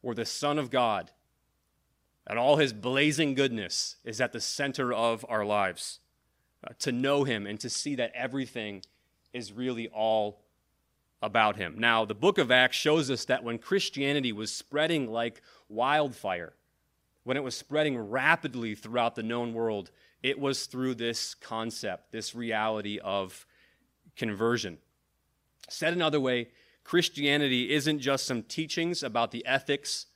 where 0.00 0.14
the 0.14 0.24
Son 0.24 0.58
of 0.58 0.70
God 0.70 1.10
and 2.26 2.38
all 2.38 2.56
his 2.56 2.72
blazing 2.72 3.34
goodness 3.34 3.96
is 4.04 4.20
at 4.20 4.32
the 4.32 4.40
center 4.40 4.92
of 4.92 5.24
our 5.28 5.44
lives. 5.44 6.00
Uh, 6.66 6.72
to 6.80 6.90
know 6.90 7.22
him 7.22 7.46
and 7.46 7.60
to 7.60 7.70
see 7.70 7.94
that 7.94 8.10
everything 8.14 8.82
is 9.32 9.52
really 9.52 9.88
all 9.88 10.40
about 11.22 11.56
him. 11.56 11.76
Now, 11.78 12.04
the 12.04 12.14
book 12.14 12.36
of 12.38 12.50
Acts 12.50 12.76
shows 12.76 13.10
us 13.10 13.24
that 13.26 13.44
when 13.44 13.58
Christianity 13.58 14.32
was 14.32 14.52
spreading 14.52 15.10
like 15.10 15.40
wildfire, 15.68 16.54
when 17.22 17.36
it 17.36 17.44
was 17.44 17.56
spreading 17.56 17.96
rapidly 17.96 18.74
throughout 18.74 19.14
the 19.14 19.22
known 19.22 19.54
world, 19.54 19.92
it 20.22 20.38
was 20.38 20.66
through 20.66 20.96
this 20.96 21.34
concept, 21.34 22.10
this 22.10 22.34
reality 22.34 22.98
of 22.98 23.46
conversion. 24.18 24.78
Said 25.70 25.94
another 25.94 26.20
way, 26.20 26.48
Christianity 26.84 27.72
isn't 27.72 28.00
just 28.00 28.26
some 28.26 28.42
teachings 28.42 29.02
about 29.02 29.30
the 29.30 29.44
ethics 29.46 30.06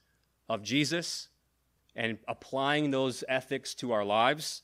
of 0.49 0.63
Jesus 0.63 1.29
and 1.95 2.19
applying 2.27 2.91
those 2.91 3.23
ethics 3.29 3.75
to 3.75 3.93
our 3.93 4.05
lives, 4.05 4.63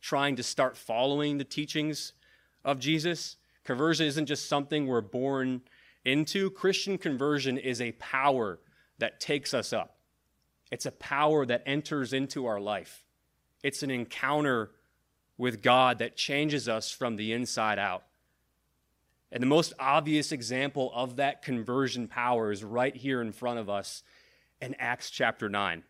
trying 0.00 0.36
to 0.36 0.42
start 0.42 0.76
following 0.76 1.38
the 1.38 1.44
teachings 1.44 2.14
of 2.64 2.78
Jesus. 2.78 3.36
Conversion 3.64 4.06
isn't 4.06 4.26
just 4.26 4.48
something 4.48 4.86
we're 4.86 5.00
born 5.00 5.60
into. 6.04 6.50
Christian 6.50 6.96
conversion 6.98 7.58
is 7.58 7.80
a 7.80 7.92
power 7.92 8.58
that 8.98 9.20
takes 9.20 9.54
us 9.54 9.72
up, 9.72 9.96
it's 10.70 10.86
a 10.86 10.92
power 10.92 11.44
that 11.46 11.62
enters 11.66 12.12
into 12.12 12.46
our 12.46 12.60
life. 12.60 13.04
It's 13.62 13.82
an 13.82 13.90
encounter 13.90 14.70
with 15.36 15.62
God 15.62 15.98
that 15.98 16.16
changes 16.16 16.68
us 16.68 16.90
from 16.90 17.16
the 17.16 17.32
inside 17.32 17.78
out. 17.78 18.04
And 19.32 19.42
the 19.42 19.46
most 19.46 19.72
obvious 19.78 20.32
example 20.32 20.90
of 20.94 21.16
that 21.16 21.42
conversion 21.42 22.08
power 22.08 22.50
is 22.50 22.64
right 22.64 22.94
here 22.94 23.20
in 23.20 23.32
front 23.32 23.58
of 23.58 23.70
us 23.70 24.02
in 24.60 24.74
Acts 24.78 25.10
chapter 25.10 25.48
9. 25.48 25.84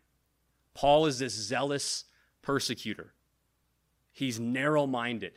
Paul 0.73 1.05
is 1.05 1.19
this 1.19 1.33
zealous 1.33 2.05
persecutor, 2.41 3.13
he's 4.11 4.39
narrow 4.39 4.85
minded. 4.87 5.33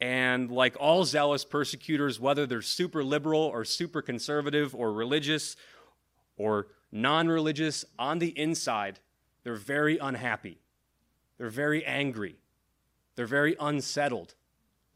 And 0.00 0.50
like 0.50 0.76
all 0.80 1.04
zealous 1.04 1.44
persecutors, 1.44 2.18
whether 2.18 2.44
they're 2.44 2.60
super 2.60 3.04
liberal 3.04 3.40
or 3.40 3.64
super 3.64 4.02
conservative 4.02 4.74
or 4.74 4.92
religious 4.92 5.54
or 6.36 6.66
non 6.90 7.28
religious, 7.28 7.84
on 8.00 8.18
the 8.18 8.36
inside, 8.36 8.98
they're 9.44 9.54
very 9.54 9.98
unhappy. 9.98 10.58
They're 11.38 11.50
very 11.50 11.84
angry. 11.84 12.36
They're 13.14 13.26
very 13.26 13.54
unsettled. 13.60 14.34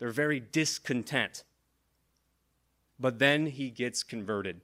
They're 0.00 0.10
very 0.10 0.40
discontent. 0.40 1.44
But 2.98 3.18
then 3.18 3.46
he 3.46 3.70
gets 3.70 4.02
converted. 4.02 4.60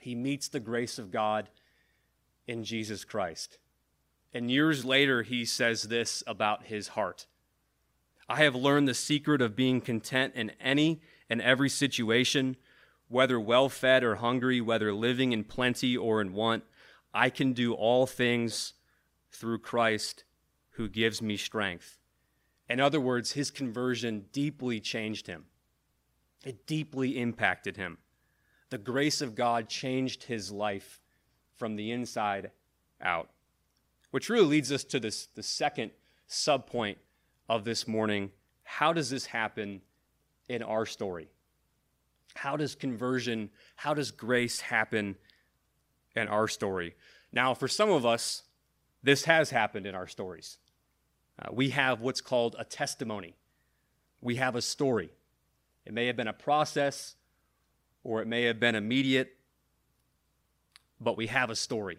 He 0.00 0.14
meets 0.14 0.48
the 0.48 0.60
grace 0.60 0.98
of 0.98 1.10
God 1.10 1.50
in 2.46 2.64
Jesus 2.64 3.04
Christ. 3.04 3.58
And 4.32 4.50
years 4.50 4.84
later, 4.84 5.22
he 5.22 5.44
says 5.44 5.84
this 5.84 6.22
about 6.26 6.64
his 6.64 6.88
heart 6.88 7.26
I 8.28 8.36
have 8.36 8.54
learned 8.54 8.86
the 8.86 8.94
secret 8.94 9.42
of 9.42 9.56
being 9.56 9.80
content 9.80 10.34
in 10.36 10.50
any 10.60 11.00
and 11.28 11.42
every 11.42 11.68
situation, 11.68 12.56
whether 13.08 13.40
well 13.40 13.68
fed 13.68 14.04
or 14.04 14.16
hungry, 14.16 14.60
whether 14.60 14.92
living 14.92 15.32
in 15.32 15.42
plenty 15.44 15.96
or 15.96 16.20
in 16.20 16.32
want. 16.32 16.62
I 17.12 17.28
can 17.28 17.52
do 17.52 17.74
all 17.74 18.06
things 18.06 18.74
through 19.32 19.58
Christ 19.58 20.22
who 20.70 20.88
gives 20.88 21.20
me 21.20 21.36
strength. 21.36 21.98
In 22.68 22.78
other 22.78 23.00
words, 23.00 23.32
his 23.32 23.50
conversion 23.50 24.26
deeply 24.32 24.78
changed 24.78 25.26
him. 25.26 25.46
It 26.44 26.66
deeply 26.66 27.18
impacted 27.18 27.76
him. 27.76 27.98
The 28.70 28.78
grace 28.78 29.20
of 29.20 29.34
God 29.34 29.68
changed 29.68 30.24
his 30.24 30.50
life 30.50 31.00
from 31.56 31.76
the 31.76 31.90
inside 31.90 32.50
out. 33.00 33.30
Which 34.10 34.28
really 34.28 34.46
leads 34.46 34.72
us 34.72 34.84
to 34.84 35.00
this, 35.00 35.26
the 35.34 35.42
second 35.42 35.90
subpoint 36.28 36.96
of 37.48 37.64
this 37.64 37.86
morning. 37.86 38.30
How 38.62 38.92
does 38.92 39.10
this 39.10 39.26
happen 39.26 39.82
in 40.48 40.62
our 40.62 40.86
story? 40.86 41.28
How 42.34 42.56
does 42.56 42.74
conversion, 42.74 43.50
how 43.76 43.94
does 43.94 44.10
grace 44.10 44.60
happen 44.60 45.16
in 46.14 46.28
our 46.28 46.48
story? 46.48 46.94
Now, 47.32 47.54
for 47.54 47.68
some 47.68 47.90
of 47.90 48.06
us, 48.06 48.44
this 49.02 49.24
has 49.24 49.50
happened 49.50 49.86
in 49.86 49.94
our 49.94 50.06
stories. 50.06 50.58
Uh, 51.40 51.48
we 51.52 51.70
have 51.70 52.00
what's 52.00 52.20
called 52.20 52.56
a 52.58 52.64
testimony, 52.64 53.34
we 54.20 54.36
have 54.36 54.56
a 54.56 54.62
story. 54.62 55.10
It 55.84 55.92
may 55.92 56.06
have 56.06 56.16
been 56.16 56.28
a 56.28 56.32
process 56.32 57.16
or 58.04 58.22
it 58.22 58.28
may 58.28 58.44
have 58.44 58.60
been 58.60 58.74
immediate, 58.74 59.36
but 61.00 61.16
we 61.16 61.26
have 61.26 61.50
a 61.50 61.56
story. 61.56 61.98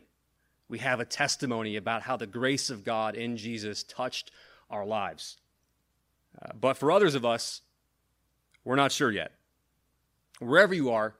We 0.67 0.79
have 0.79 0.99
a 0.99 1.05
testimony 1.05 1.75
about 1.75 2.03
how 2.03 2.17
the 2.17 2.27
grace 2.27 2.69
of 2.69 2.83
God 2.83 3.15
in 3.15 3.37
Jesus 3.37 3.83
touched 3.83 4.31
our 4.69 4.85
lives. 4.85 5.37
Uh, 6.41 6.51
but 6.59 6.77
for 6.77 6.91
others 6.91 7.13
of 7.13 7.25
us, 7.25 7.61
we're 8.63 8.75
not 8.75 8.91
sure 8.91 9.11
yet. 9.11 9.33
Wherever 10.39 10.73
you 10.73 10.91
are, 10.91 11.15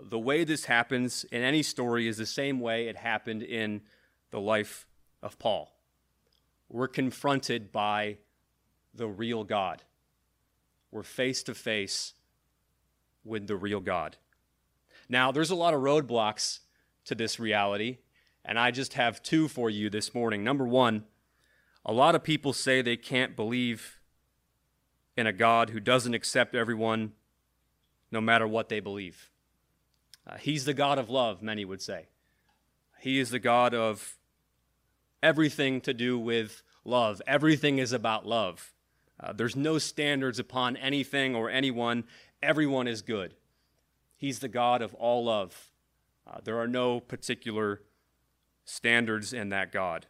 the 0.00 0.18
way 0.18 0.44
this 0.44 0.64
happens 0.64 1.24
in 1.24 1.42
any 1.42 1.62
story 1.62 2.08
is 2.08 2.16
the 2.16 2.26
same 2.26 2.60
way 2.60 2.88
it 2.88 2.96
happened 2.96 3.42
in 3.42 3.82
the 4.30 4.40
life 4.40 4.86
of 5.22 5.38
Paul. 5.38 5.70
We're 6.68 6.88
confronted 6.88 7.70
by 7.70 8.16
the 8.94 9.06
real 9.06 9.44
God 9.44 9.82
we're 10.92 11.02
face 11.02 11.42
to 11.44 11.54
face 11.54 12.12
with 13.24 13.48
the 13.48 13.56
real 13.56 13.80
God. 13.80 14.18
Now, 15.08 15.32
there's 15.32 15.50
a 15.50 15.56
lot 15.56 15.74
of 15.74 15.80
roadblocks 15.80 16.60
to 17.06 17.14
this 17.14 17.40
reality, 17.40 17.98
and 18.44 18.58
I 18.58 18.70
just 18.70 18.92
have 18.94 19.22
two 19.22 19.48
for 19.48 19.68
you 19.68 19.90
this 19.90 20.14
morning. 20.14 20.44
Number 20.44 20.66
one, 20.66 21.04
a 21.84 21.92
lot 21.92 22.14
of 22.14 22.22
people 22.22 22.52
say 22.52 22.80
they 22.80 22.96
can't 22.96 23.34
believe 23.34 23.98
in 25.16 25.26
a 25.26 25.32
God 25.32 25.70
who 25.70 25.80
doesn't 25.80 26.14
accept 26.14 26.54
everyone 26.54 27.12
no 28.10 28.20
matter 28.20 28.46
what 28.46 28.68
they 28.68 28.80
believe. 28.80 29.30
Uh, 30.26 30.36
he's 30.36 30.64
the 30.64 30.74
God 30.74 30.98
of 30.98 31.10
love, 31.10 31.42
many 31.42 31.64
would 31.64 31.82
say. 31.82 32.06
He 33.00 33.18
is 33.18 33.30
the 33.30 33.40
God 33.40 33.74
of 33.74 34.16
everything 35.22 35.80
to 35.80 35.92
do 35.92 36.18
with 36.18 36.62
love. 36.84 37.20
Everything 37.26 37.78
is 37.78 37.92
about 37.92 38.26
love. 38.26 38.71
Uh, 39.22 39.32
there's 39.32 39.56
no 39.56 39.78
standards 39.78 40.38
upon 40.38 40.76
anything 40.76 41.34
or 41.34 41.48
anyone. 41.48 42.04
Everyone 42.42 42.88
is 42.88 43.02
good. 43.02 43.34
He's 44.16 44.40
the 44.40 44.48
God 44.48 44.82
of 44.82 44.94
all 44.94 45.24
love. 45.24 45.70
Uh, 46.26 46.38
there 46.42 46.58
are 46.58 46.68
no 46.68 47.00
particular 47.00 47.80
standards 48.64 49.32
in 49.32 49.50
that 49.50 49.72
God. 49.72 50.06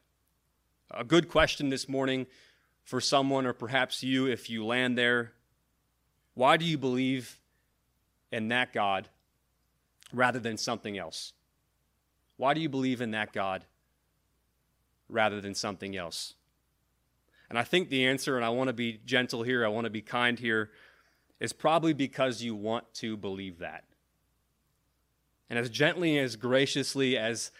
A 0.90 1.04
good 1.04 1.28
question 1.28 1.68
this 1.68 1.88
morning 1.88 2.26
for 2.84 3.00
someone, 3.00 3.46
or 3.46 3.52
perhaps 3.52 4.02
you, 4.02 4.26
if 4.26 4.50
you 4.50 4.64
land 4.64 4.96
there 4.96 5.32
why 6.34 6.56
do 6.56 6.64
you 6.64 6.78
believe 6.78 7.40
in 8.30 8.48
that 8.48 8.72
God 8.72 9.08
rather 10.12 10.38
than 10.38 10.56
something 10.56 10.96
else? 10.96 11.32
Why 12.36 12.54
do 12.54 12.60
you 12.60 12.68
believe 12.68 13.00
in 13.00 13.10
that 13.10 13.32
God 13.32 13.64
rather 15.08 15.40
than 15.40 15.54
something 15.54 15.96
else? 15.96 16.34
And 17.52 17.58
I 17.58 17.64
think 17.64 17.90
the 17.90 18.06
answer, 18.06 18.36
and 18.36 18.46
I 18.46 18.48
want 18.48 18.68
to 18.68 18.72
be 18.72 18.98
gentle 19.04 19.42
here, 19.42 19.62
I 19.62 19.68
want 19.68 19.84
to 19.84 19.90
be 19.90 20.00
kind 20.00 20.38
here, 20.38 20.70
is 21.38 21.52
probably 21.52 21.92
because 21.92 22.40
you 22.40 22.54
want 22.54 22.90
to 22.94 23.14
believe 23.14 23.58
that. 23.58 23.84
And 25.50 25.58
as 25.58 25.68
gently 25.68 26.18
as 26.18 26.36
graciously 26.36 27.18
as 27.18 27.50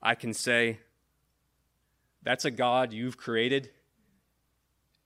I 0.00 0.14
can 0.14 0.32
say, 0.32 0.78
that's 2.22 2.46
a 2.46 2.50
God 2.50 2.94
you've 2.94 3.18
created 3.18 3.68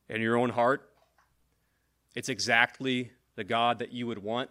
in 0.08 0.20
your 0.20 0.36
own 0.36 0.50
heart. 0.50 0.92
It's 2.14 2.28
exactly 2.28 3.10
the 3.34 3.42
God 3.42 3.80
that 3.80 3.90
you 3.90 4.06
would 4.06 4.22
want. 4.22 4.50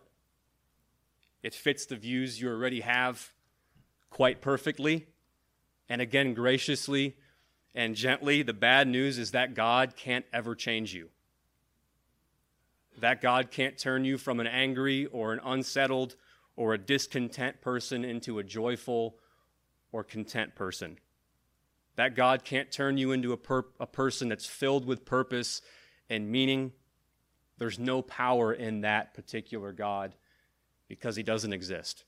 It 1.41 1.53
fits 1.53 1.85
the 1.85 1.95
views 1.95 2.41
you 2.41 2.49
already 2.49 2.81
have 2.81 3.31
quite 4.09 4.41
perfectly. 4.41 5.07
And 5.87 6.01
again, 6.01 6.33
graciously, 6.33 7.15
and 7.75 7.93
gently, 7.93 8.41
the 8.41 8.53
bad 8.53 8.87
news 8.87 9.17
is 9.19 9.31
that 9.31 9.53
God 9.53 9.97
can't 9.97 10.25
ever 10.31 10.55
change 10.55 10.93
you. 10.93 11.09
That 12.99 13.21
God 13.21 13.51
can't 13.51 13.77
turn 13.77 14.05
you 14.05 14.17
from 14.17 14.39
an 14.39 14.47
angry 14.47 15.07
or 15.07 15.33
an 15.33 15.41
unsettled 15.43 16.15
or 16.55 16.73
a 16.73 16.77
discontent 16.77 17.59
person 17.59 18.05
into 18.05 18.39
a 18.39 18.43
joyful 18.43 19.17
or 19.91 20.05
content 20.05 20.55
person. 20.55 20.97
That 21.97 22.15
God 22.15 22.45
can't 22.45 22.71
turn 22.71 22.97
you 22.97 23.11
into 23.11 23.33
a, 23.33 23.37
per- 23.37 23.65
a 23.77 23.87
person 23.87 24.29
that's 24.29 24.45
filled 24.45 24.85
with 24.85 25.03
purpose 25.03 25.61
and 26.09 26.31
meaning. 26.31 26.71
There's 27.57 27.77
no 27.77 28.01
power 28.01 28.53
in 28.53 28.81
that 28.81 29.13
particular 29.13 29.73
God 29.73 30.15
because 30.87 31.17
he 31.17 31.23
doesn't 31.23 31.51
exist. 31.51 32.05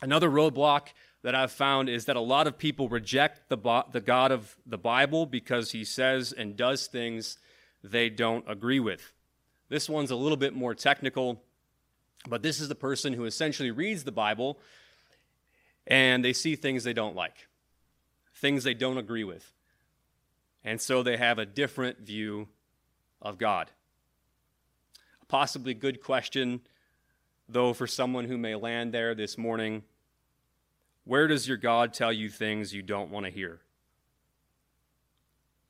Another 0.00 0.30
roadblock 0.30 0.88
that 1.22 1.34
I've 1.34 1.52
found 1.52 1.88
is 1.88 2.04
that 2.04 2.16
a 2.16 2.20
lot 2.20 2.46
of 2.46 2.58
people 2.58 2.88
reject 2.88 3.48
the, 3.48 3.84
the 3.90 4.00
God 4.00 4.30
of 4.30 4.56
the 4.64 4.78
Bible 4.78 5.26
because 5.26 5.72
he 5.72 5.84
says 5.84 6.32
and 6.32 6.56
does 6.56 6.86
things 6.86 7.38
they 7.82 8.08
don't 8.08 8.44
agree 8.48 8.80
with. 8.80 9.12
This 9.68 9.88
one's 9.88 10.10
a 10.10 10.16
little 10.16 10.36
bit 10.36 10.54
more 10.54 10.74
technical, 10.74 11.42
but 12.28 12.42
this 12.42 12.60
is 12.60 12.68
the 12.68 12.74
person 12.74 13.12
who 13.12 13.24
essentially 13.24 13.70
reads 13.70 14.04
the 14.04 14.12
Bible 14.12 14.58
and 15.86 16.24
they 16.24 16.32
see 16.32 16.54
things 16.54 16.84
they 16.84 16.92
don't 16.92 17.16
like, 17.16 17.48
things 18.34 18.64
they 18.64 18.74
don't 18.74 18.98
agree 18.98 19.24
with. 19.24 19.52
And 20.64 20.80
so 20.80 21.02
they 21.02 21.16
have 21.16 21.38
a 21.38 21.46
different 21.46 22.00
view 22.00 22.48
of 23.20 23.38
God. 23.38 23.70
A 25.22 25.26
possibly 25.26 25.74
good 25.74 26.02
question, 26.02 26.60
though, 27.48 27.72
for 27.72 27.86
someone 27.86 28.26
who 28.26 28.38
may 28.38 28.54
land 28.54 28.92
there 28.92 29.14
this 29.14 29.36
morning 29.38 29.82
where 31.08 31.26
does 31.26 31.48
your 31.48 31.56
God 31.56 31.94
tell 31.94 32.12
you 32.12 32.28
things 32.28 32.74
you 32.74 32.82
don't 32.82 33.10
want 33.10 33.24
to 33.24 33.32
hear? 33.32 33.60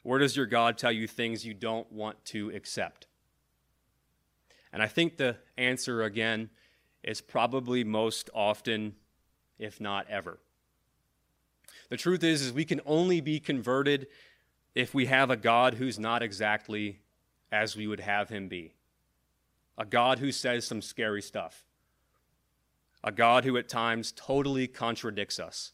Where 0.02 0.18
does 0.18 0.36
your 0.36 0.46
God 0.46 0.76
tell 0.76 0.90
you 0.90 1.06
things 1.06 1.46
you 1.46 1.54
don't 1.54 1.90
want 1.92 2.24
to 2.24 2.50
accept? 2.50 3.06
And 4.72 4.82
I 4.82 4.88
think 4.88 5.16
the 5.16 5.36
answer, 5.56 6.02
again, 6.02 6.50
is 7.04 7.20
probably 7.20 7.84
most 7.84 8.30
often, 8.34 8.96
if 9.60 9.80
not 9.80 10.08
ever. 10.10 10.40
The 11.88 11.96
truth 11.96 12.24
is, 12.24 12.42
is 12.42 12.52
we 12.52 12.64
can 12.64 12.80
only 12.84 13.20
be 13.20 13.38
converted 13.38 14.08
if 14.74 14.92
we 14.92 15.06
have 15.06 15.30
a 15.30 15.36
God 15.36 15.74
who's 15.74 16.00
not 16.00 16.20
exactly 16.20 16.98
as 17.52 17.76
we 17.76 17.86
would 17.86 18.00
have 18.00 18.28
him 18.28 18.48
be. 18.48 18.74
A 19.78 19.84
God 19.84 20.18
who 20.18 20.32
says 20.32 20.66
some 20.66 20.82
scary 20.82 21.22
stuff 21.22 21.62
a 23.02 23.12
God 23.12 23.44
who 23.44 23.56
at 23.56 23.68
times 23.68 24.12
totally 24.12 24.66
contradicts 24.66 25.38
us, 25.38 25.72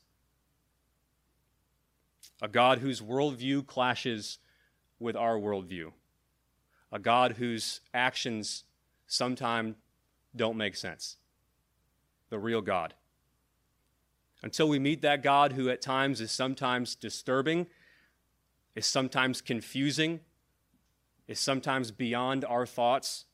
a 2.42 2.48
God 2.48 2.78
whose 2.78 3.00
worldview 3.00 3.66
clashes 3.66 4.38
with 4.98 5.16
our 5.16 5.36
worldview, 5.36 5.92
a 6.92 6.98
God 6.98 7.32
whose 7.32 7.80
actions 7.92 8.64
sometimes 9.06 9.76
don't 10.36 10.56
make 10.56 10.76
sense, 10.76 11.16
the 12.30 12.38
real 12.38 12.60
God. 12.60 12.94
Until 14.42 14.68
we 14.68 14.78
meet 14.78 15.00
that 15.02 15.22
God 15.22 15.52
who 15.52 15.70
at 15.70 15.80
times 15.80 16.20
is 16.20 16.30
sometimes 16.30 16.94
disturbing, 16.94 17.66
is 18.74 18.86
sometimes 18.86 19.40
confusing, 19.40 20.20
is 21.26 21.40
sometimes 21.40 21.90
beyond 21.90 22.44
our 22.44 22.66
thoughts, 22.66 23.24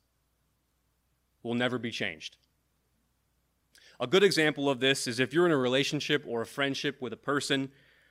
will 1.42 1.54
never 1.54 1.78
be 1.78 1.90
changed. 1.90 2.36
A 4.00 4.06
good 4.06 4.24
example 4.24 4.70
of 4.70 4.80
this 4.80 5.06
is 5.06 5.20
if 5.20 5.34
you're 5.34 5.44
in 5.44 5.52
a 5.52 5.58
relationship 5.58 6.24
or 6.26 6.40
a 6.40 6.46
friendship 6.46 7.02
with 7.02 7.12
a 7.12 7.18
person 7.18 7.70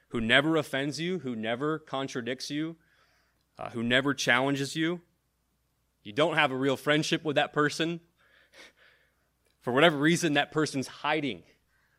who 0.09 0.21
never 0.21 0.55
offends 0.55 0.99
you, 0.99 1.17
who 1.19 1.35
never 1.35 1.79
contradicts 1.79 2.51
you, 2.51 2.75
uh, 3.57 3.71
who 3.71 3.81
never 3.81 4.13
challenges 4.13 4.75
you. 4.75 5.01
You 6.03 6.13
don't 6.13 6.35
have 6.35 6.51
a 6.51 6.55
real 6.55 6.77
friendship 6.77 7.25
with 7.25 7.37
that 7.37 7.53
person. 7.53 8.01
For 9.61 9.73
whatever 9.73 9.97
reason, 9.97 10.33
that 10.33 10.51
person's 10.51 10.87
hiding 10.87 11.41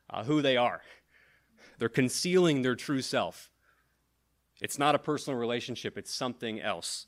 uh, 0.09 0.23
who 0.23 0.41
they 0.41 0.57
are, 0.57 0.83
they're 1.79 1.89
concealing 1.89 2.63
their 2.63 2.77
true 2.77 3.03
self. 3.03 3.51
It's 4.61 4.79
not 4.79 4.95
a 4.95 5.01
personal 5.01 5.39
relationship, 5.39 5.99
it's 5.99 6.15
something 6.15 6.61
else. 6.61 7.07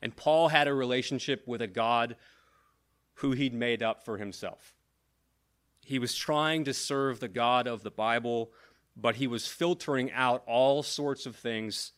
And 0.00 0.14
Paul 0.14 0.48
had 0.48 0.68
a 0.68 0.74
relationship 0.74 1.42
with 1.46 1.60
a 1.60 1.66
God 1.66 2.14
who 3.14 3.32
he'd 3.32 3.54
made 3.54 3.82
up 3.82 4.04
for 4.04 4.18
himself. 4.18 4.75
He 5.86 6.00
was 6.00 6.16
trying 6.16 6.64
to 6.64 6.74
serve 6.74 7.20
the 7.20 7.28
God 7.28 7.68
of 7.68 7.84
the 7.84 7.92
Bible, 7.92 8.50
but 8.96 9.14
he 9.14 9.28
was 9.28 9.46
filtering 9.46 10.10
out 10.10 10.42
all 10.44 10.82
sorts 10.82 11.26
of 11.26 11.36
things 11.36 11.92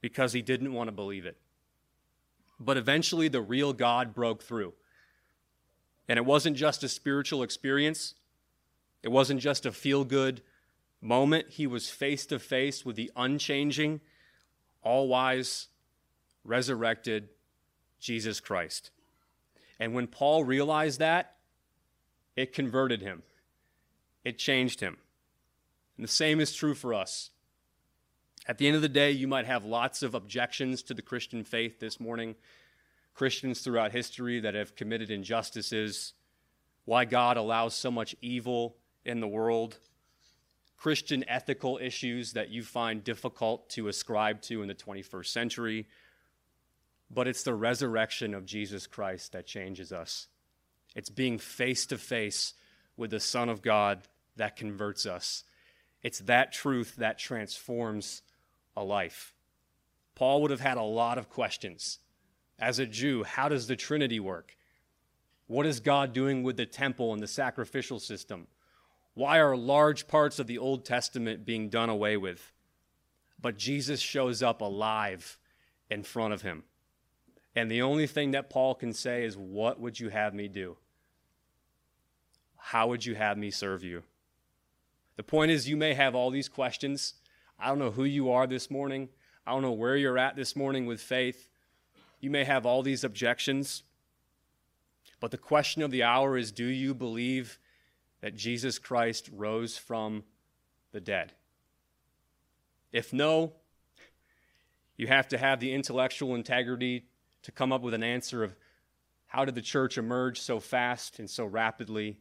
because 0.00 0.32
he 0.32 0.42
didn't 0.42 0.72
want 0.72 0.86
to 0.86 0.92
believe 0.92 1.26
it. 1.26 1.36
But 2.60 2.76
eventually, 2.76 3.26
the 3.26 3.40
real 3.40 3.72
God 3.72 4.14
broke 4.14 4.44
through. 4.44 4.74
And 6.08 6.18
it 6.18 6.24
wasn't 6.24 6.56
just 6.56 6.84
a 6.84 6.88
spiritual 6.88 7.42
experience, 7.42 8.14
it 9.02 9.08
wasn't 9.08 9.40
just 9.40 9.66
a 9.66 9.72
feel 9.72 10.04
good 10.04 10.40
moment. 11.00 11.50
He 11.50 11.66
was 11.66 11.90
face 11.90 12.24
to 12.26 12.38
face 12.38 12.84
with 12.86 12.94
the 12.94 13.10
unchanging, 13.16 14.02
all 14.82 15.08
wise, 15.08 15.66
resurrected 16.44 17.30
Jesus 17.98 18.38
Christ. 18.38 18.92
And 19.80 19.94
when 19.94 20.06
Paul 20.06 20.44
realized 20.44 21.00
that, 21.00 21.38
it 22.36 22.52
converted 22.52 23.02
him, 23.02 23.22
it 24.24 24.38
changed 24.38 24.80
him. 24.80 24.96
And 25.96 26.04
the 26.04 26.12
same 26.12 26.40
is 26.40 26.54
true 26.54 26.74
for 26.74 26.94
us. 26.94 27.30
At 28.46 28.58
the 28.58 28.66
end 28.66 28.76
of 28.76 28.82
the 28.82 28.88
day, 28.88 29.10
you 29.10 29.28
might 29.28 29.46
have 29.46 29.64
lots 29.64 30.02
of 30.02 30.14
objections 30.14 30.82
to 30.84 30.94
the 30.94 31.02
Christian 31.02 31.44
faith 31.44 31.78
this 31.78 32.00
morning. 32.00 32.36
Christians 33.14 33.60
throughout 33.60 33.92
history 33.92 34.40
that 34.40 34.54
have 34.54 34.76
committed 34.76 35.10
injustices, 35.10 36.14
why 36.86 37.04
God 37.04 37.36
allows 37.36 37.74
so 37.74 37.90
much 37.90 38.16
evil 38.22 38.76
in 39.04 39.20
the 39.20 39.28
world, 39.28 39.78
Christian 40.76 41.22
ethical 41.28 41.78
issues 41.82 42.32
that 42.32 42.48
you 42.48 42.62
find 42.62 43.04
difficult 43.04 43.68
to 43.70 43.88
ascribe 43.88 44.40
to 44.42 44.62
in 44.62 44.68
the 44.68 44.74
21st 44.74 45.26
century. 45.26 45.86
But 47.10 47.28
it's 47.28 47.42
the 47.42 47.54
resurrection 47.54 48.32
of 48.32 48.46
Jesus 48.46 48.86
Christ 48.86 49.32
that 49.32 49.46
changes 49.46 49.92
us. 49.92 50.28
It's 50.94 51.10
being 51.10 51.38
face 51.38 51.86
to 51.86 51.98
face 51.98 52.54
with 52.96 53.10
the 53.10 53.20
Son 53.20 53.48
of 53.48 53.62
God 53.62 54.02
that 54.36 54.56
converts 54.56 55.06
us. 55.06 55.44
It's 56.02 56.20
that 56.20 56.52
truth 56.52 56.96
that 56.96 57.18
transforms 57.18 58.22
a 58.76 58.82
life. 58.82 59.34
Paul 60.14 60.42
would 60.42 60.50
have 60.50 60.60
had 60.60 60.76
a 60.76 60.82
lot 60.82 61.18
of 61.18 61.30
questions. 61.30 61.98
As 62.58 62.78
a 62.78 62.86
Jew, 62.86 63.24
how 63.24 63.48
does 63.48 63.66
the 63.66 63.76
Trinity 63.76 64.20
work? 64.20 64.56
What 65.46 65.66
is 65.66 65.80
God 65.80 66.12
doing 66.12 66.42
with 66.42 66.56
the 66.56 66.66
temple 66.66 67.12
and 67.12 67.22
the 67.22 67.26
sacrificial 67.26 67.98
system? 67.98 68.46
Why 69.14 69.38
are 69.38 69.56
large 69.56 70.06
parts 70.06 70.38
of 70.38 70.46
the 70.46 70.58
Old 70.58 70.84
Testament 70.84 71.44
being 71.44 71.68
done 71.68 71.88
away 71.88 72.16
with? 72.16 72.52
But 73.40 73.56
Jesus 73.58 74.00
shows 74.00 74.42
up 74.42 74.60
alive 74.60 75.38
in 75.90 76.02
front 76.02 76.34
of 76.34 76.42
him. 76.42 76.64
And 77.54 77.70
the 77.70 77.82
only 77.82 78.06
thing 78.06 78.30
that 78.32 78.50
Paul 78.50 78.74
can 78.74 78.92
say 78.92 79.24
is, 79.24 79.36
What 79.36 79.80
would 79.80 79.98
you 79.98 80.08
have 80.10 80.34
me 80.34 80.48
do? 80.48 80.76
How 82.56 82.88
would 82.88 83.04
you 83.04 83.14
have 83.14 83.36
me 83.36 83.50
serve 83.50 83.82
you? 83.82 84.02
The 85.16 85.22
point 85.22 85.50
is, 85.50 85.68
you 85.68 85.76
may 85.76 85.94
have 85.94 86.14
all 86.14 86.30
these 86.30 86.48
questions. 86.48 87.14
I 87.58 87.68
don't 87.68 87.78
know 87.78 87.90
who 87.90 88.04
you 88.04 88.30
are 88.30 88.46
this 88.46 88.70
morning. 88.70 89.08
I 89.46 89.52
don't 89.52 89.62
know 89.62 89.72
where 89.72 89.96
you're 89.96 90.18
at 90.18 90.36
this 90.36 90.54
morning 90.54 90.86
with 90.86 91.00
faith. 91.00 91.48
You 92.20 92.30
may 92.30 92.44
have 92.44 92.64
all 92.64 92.82
these 92.82 93.04
objections. 93.04 93.82
But 95.18 95.30
the 95.30 95.38
question 95.38 95.82
of 95.82 95.90
the 95.90 96.02
hour 96.02 96.38
is 96.38 96.52
do 96.52 96.64
you 96.64 96.94
believe 96.94 97.58
that 98.20 98.34
Jesus 98.34 98.78
Christ 98.78 99.28
rose 99.32 99.76
from 99.76 100.24
the 100.92 101.00
dead? 101.00 101.32
If 102.92 103.12
no, 103.12 103.52
you 104.96 105.06
have 105.06 105.28
to 105.28 105.38
have 105.38 105.60
the 105.60 105.72
intellectual 105.72 106.34
integrity 106.34 107.06
to 107.42 107.52
come 107.52 107.72
up 107.72 107.82
with 107.82 107.94
an 107.94 108.02
answer 108.02 108.42
of 108.42 108.54
how 109.26 109.44
did 109.44 109.54
the 109.54 109.62
church 109.62 109.96
emerge 109.96 110.40
so 110.40 110.60
fast 110.60 111.18
and 111.18 111.30
so 111.30 111.44
rapidly? 111.44 112.18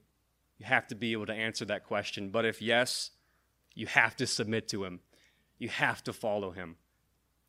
You 0.57 0.65
have 0.65 0.87
to 0.87 0.95
be 0.95 1.13
able 1.13 1.25
to 1.27 1.33
answer 1.33 1.65
that 1.65 1.85
question. 1.85 2.29
But 2.29 2.45
if 2.45 2.61
yes, 2.61 3.11
you 3.73 3.87
have 3.87 4.15
to 4.17 4.27
submit 4.27 4.67
to 4.69 4.83
Him. 4.83 4.99
You 5.57 5.69
have 5.69 6.03
to 6.03 6.13
follow 6.13 6.51
Him. 6.51 6.75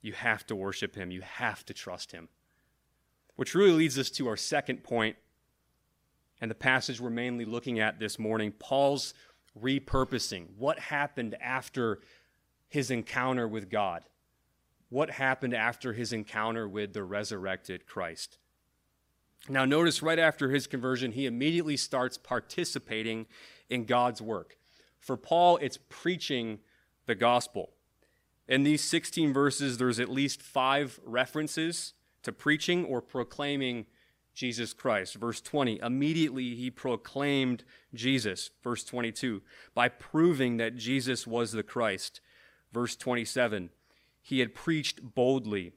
You 0.00 0.12
have 0.12 0.46
to 0.46 0.56
worship 0.56 0.94
Him. 0.94 1.11
You 1.11 1.20
have 1.20 1.64
to 1.66 1.74
trust 1.74 2.12
Him. 2.12 2.28
Which 3.37 3.54
really 3.54 3.72
leads 3.72 3.98
us 3.98 4.11
to 4.11 4.28
our 4.28 4.37
second 4.37 4.83
point 4.83 5.16
and 6.40 6.50
the 6.50 6.54
passage 6.54 7.00
we're 7.00 7.11
mainly 7.11 7.44
looking 7.44 7.80
at 7.80 7.98
this 7.98 8.18
morning 8.18 8.52
Paul's 8.52 9.14
repurposing. 9.61 10.46
What 10.56 10.78
happened 10.78 11.37
after 11.40 12.00
his 12.68 12.90
encounter 12.90 13.46
with 13.46 13.68
God? 13.68 14.04
What 14.90 15.12
happened 15.12 15.55
after 15.55 15.94
his 15.94 16.12
encounter 16.12 16.68
with 16.68 16.92
the 16.92 17.05
resurrected 17.05 17.87
Christ? 17.87 18.38
Now, 19.48 19.64
notice 19.64 20.03
right 20.03 20.18
after 20.18 20.50
his 20.50 20.66
conversion, 20.66 21.12
he 21.12 21.26
immediately 21.26 21.76
starts 21.76 22.18
participating 22.18 23.26
in 23.70 23.87
God's 23.87 24.20
work. 24.20 24.59
For 24.98 25.16
Paul, 25.16 25.57
it's 25.59 25.79
preaching 25.88 26.59
the 27.07 27.14
gospel. 27.14 27.70
In 28.46 28.64
these 28.64 28.83
16 28.83 29.33
verses, 29.33 29.79
there's 29.79 30.00
at 30.00 30.11
least 30.11 30.42
five 30.42 31.00
references 31.05 31.94
to 32.22 32.33
preaching 32.33 32.85
or 32.85 33.00
proclaiming 33.00 33.87
Jesus 34.35 34.72
Christ. 34.72 35.14
Verse 35.14 35.40
20, 35.40 35.79
immediately 35.81 36.55
he 36.55 36.70
proclaimed 36.70 37.64
Jesus. 37.94 38.50
Verse 38.62 38.85
22, 38.85 39.42
by 39.74 39.88
proving 39.88 40.57
that 40.59 40.76
Jesus 40.76 41.26
was 41.26 41.53
the 41.53 41.62
Christ. 41.62 42.20
Verse 42.72 42.96
27, 42.96 43.70
he 44.22 44.40
had 44.40 44.54
preached 44.54 45.14
boldly. 45.14 45.72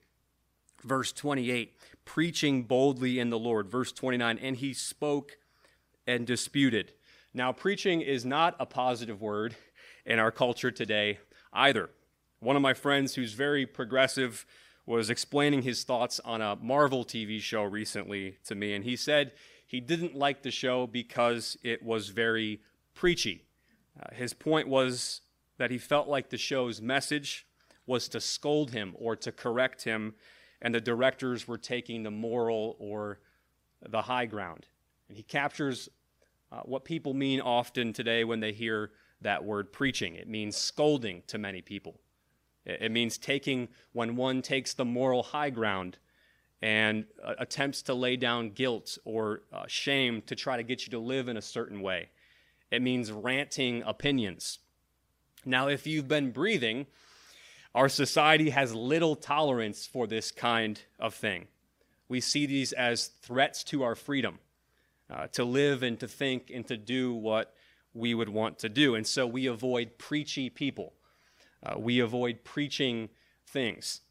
Verse 0.84 1.12
28, 1.12 1.77
preaching 2.06 2.63
boldly 2.63 3.19
in 3.19 3.29
the 3.29 3.39
Lord. 3.39 3.69
Verse 3.69 3.91
29, 3.91 4.38
and 4.38 4.58
he 4.58 4.73
spoke 4.73 5.38
and 6.06 6.27
disputed. 6.27 6.91
Now, 7.34 7.51
preaching 7.51 8.01
is 8.01 8.25
not 8.25 8.56
a 8.60 8.65
positive 8.65 9.21
word 9.21 9.56
in 10.06 10.19
our 10.19 10.32
culture 10.32 10.71
today 10.71 11.19
either. 11.53 11.89
One 12.39 12.56
of 12.56 12.62
my 12.62 12.73
friends 12.73 13.15
who's 13.15 13.34
very 13.34 13.65
progressive 13.65 14.45
was 14.86 15.10
explaining 15.10 15.62
his 15.62 15.84
thoughts 15.84 16.19
on 16.25 16.41
a 16.41 16.58
Marvel 16.58 17.06
TV 17.06 17.39
show 17.39 17.63
recently 17.63 18.38
to 18.45 18.56
me, 18.56 18.73
and 18.73 18.84
he 18.84 18.95
said 18.95 19.32
he 19.65 19.79
didn't 19.79 20.13
like 20.13 20.43
the 20.43 20.51
show 20.51 20.86
because 20.86 21.58
it 21.63 21.82
was 21.82 22.10
very 22.10 22.62
preachy. 22.93 23.45
Uh, 23.99 24.13
his 24.13 24.34
point 24.34 24.67
was 24.67 25.21
that 25.58 25.71
he 25.71 25.77
felt 25.77 26.08
like 26.08 26.29
the 26.29 26.38
show's 26.38 26.82
message 26.82 27.47
was 27.86 28.08
to 28.10 28.22
scold 28.22 28.72
him 28.72 28.93
or 28.98 29.15
to 29.15 29.32
correct 29.32 29.84
him, 29.84 30.15
and 30.62 30.74
the 30.74 30.82
directors 30.82 31.48
were 31.48 31.58
taking 31.58 32.04
the 32.04 32.12
moral 32.12 32.76
or 32.80 33.19
the 33.89 34.02
high 34.02 34.26
ground. 34.26 34.67
And 35.08 35.17
he 35.17 35.24
captures 35.24 35.89
uh, 36.52 36.62
what 36.62 36.86
people 36.86 37.13
mean 37.13 37.41
often 37.41 37.93
today 37.93 38.24
when 38.24 38.39
they 38.39 38.52
hear 38.52 38.91
that 39.22 39.43
word 39.43 39.72
preaching. 39.74 40.15
It 40.15 40.28
means 40.28 40.56
scolding 40.56 41.24
to 41.28 41.38
many 41.38 41.62
people. 41.62 42.00
It 42.65 42.91
means 42.91 43.17
taking, 43.17 43.67
when 43.91 44.15
one 44.15 44.41
takes 44.41 44.74
the 44.74 44.86
moral 44.86 45.24
high 45.24 45.50
ground 45.50 45.98
and 46.62 47.06
uh, 47.22 47.34
attempts 47.39 47.82
to 47.84 47.93
lay 47.93 48.15
down 48.15 48.52
guilt 48.52 48.98
or 49.04 49.41
uh, 49.52 49.63
shame 49.67 50.22
to 50.28 50.36
try 50.36 50.56
to 50.56 50.63
get 50.63 50.86
you 50.86 50.91
to 50.91 51.00
live 51.00 51.28
in 51.28 51.36
a 51.36 51.41
certain 51.41 51.82
way. 51.82 52.10
It 52.72 52.82
means 52.82 53.12
ranting 53.12 53.84
opinions. 53.84 54.60
Now, 55.46 55.67
if 55.67 55.86
you've 55.86 56.08
been 56.08 56.32
breathing, 56.32 56.88
our 57.75 57.89
society 57.89 58.51
has 58.51 58.73
little 58.73 59.15
tolerance 59.15 59.86
for 59.86 60.07
this 60.07 60.31
kind 60.31 60.79
of 60.99 61.13
thing. 61.13 61.47
We 62.07 62.21
see 62.21 62.45
these 62.45 62.73
as 62.73 63.07
threats 63.21 63.63
to 63.65 63.83
our 63.83 63.95
freedom 63.95 64.39
uh, 65.09 65.27
to 65.27 65.43
live 65.43 65.83
and 65.83 65.99
to 65.99 66.07
think 66.07 66.51
and 66.53 66.67
to 66.67 66.77
do 66.77 67.13
what 67.13 67.53
we 67.93 68.13
would 68.13 68.29
want 68.29 68.59
to 68.59 68.69
do. 68.69 68.95
And 68.95 69.05
so 69.05 69.25
we 69.25 69.47
avoid 69.47 69.97
preachy 69.97 70.49
people. 70.49 70.93
Uh, 71.63 71.75
we 71.77 71.99
avoid 71.99 72.43
preaching 72.43 73.09
things. 73.47 74.01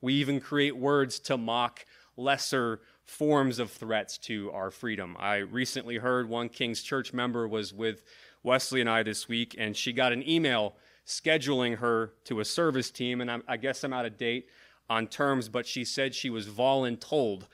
We 0.00 0.14
even 0.14 0.40
create 0.40 0.76
words 0.76 1.18
to 1.20 1.36
mock 1.36 1.84
lesser 2.16 2.80
forms 3.04 3.58
of 3.58 3.70
threats 3.70 4.16
to 4.18 4.50
our 4.52 4.70
freedom. 4.70 5.16
I 5.18 5.36
recently 5.38 5.96
heard 5.96 6.28
one 6.28 6.48
King's 6.48 6.82
Church 6.82 7.12
member 7.12 7.48
was 7.48 7.72
with 7.72 8.04
Wesley 8.42 8.80
and 8.80 8.88
I 8.88 9.02
this 9.02 9.28
week, 9.28 9.54
and 9.58 9.76
she 9.76 9.92
got 9.92 10.12
an 10.12 10.26
email 10.26 10.76
scheduling 11.06 11.78
her 11.78 12.12
to 12.24 12.40
a 12.40 12.44
service 12.44 12.90
team. 12.90 13.20
And 13.20 13.30
I'm, 13.30 13.42
i 13.48 13.56
guess 13.56 13.84
I'm 13.84 13.92
out 13.92 14.06
of 14.06 14.16
date 14.16 14.48
on 14.88 15.06
terms, 15.06 15.48
but 15.48 15.66
she 15.66 15.84
said 15.84 16.14
she 16.14 16.30
was 16.30 16.46
voluntold 16.48 17.44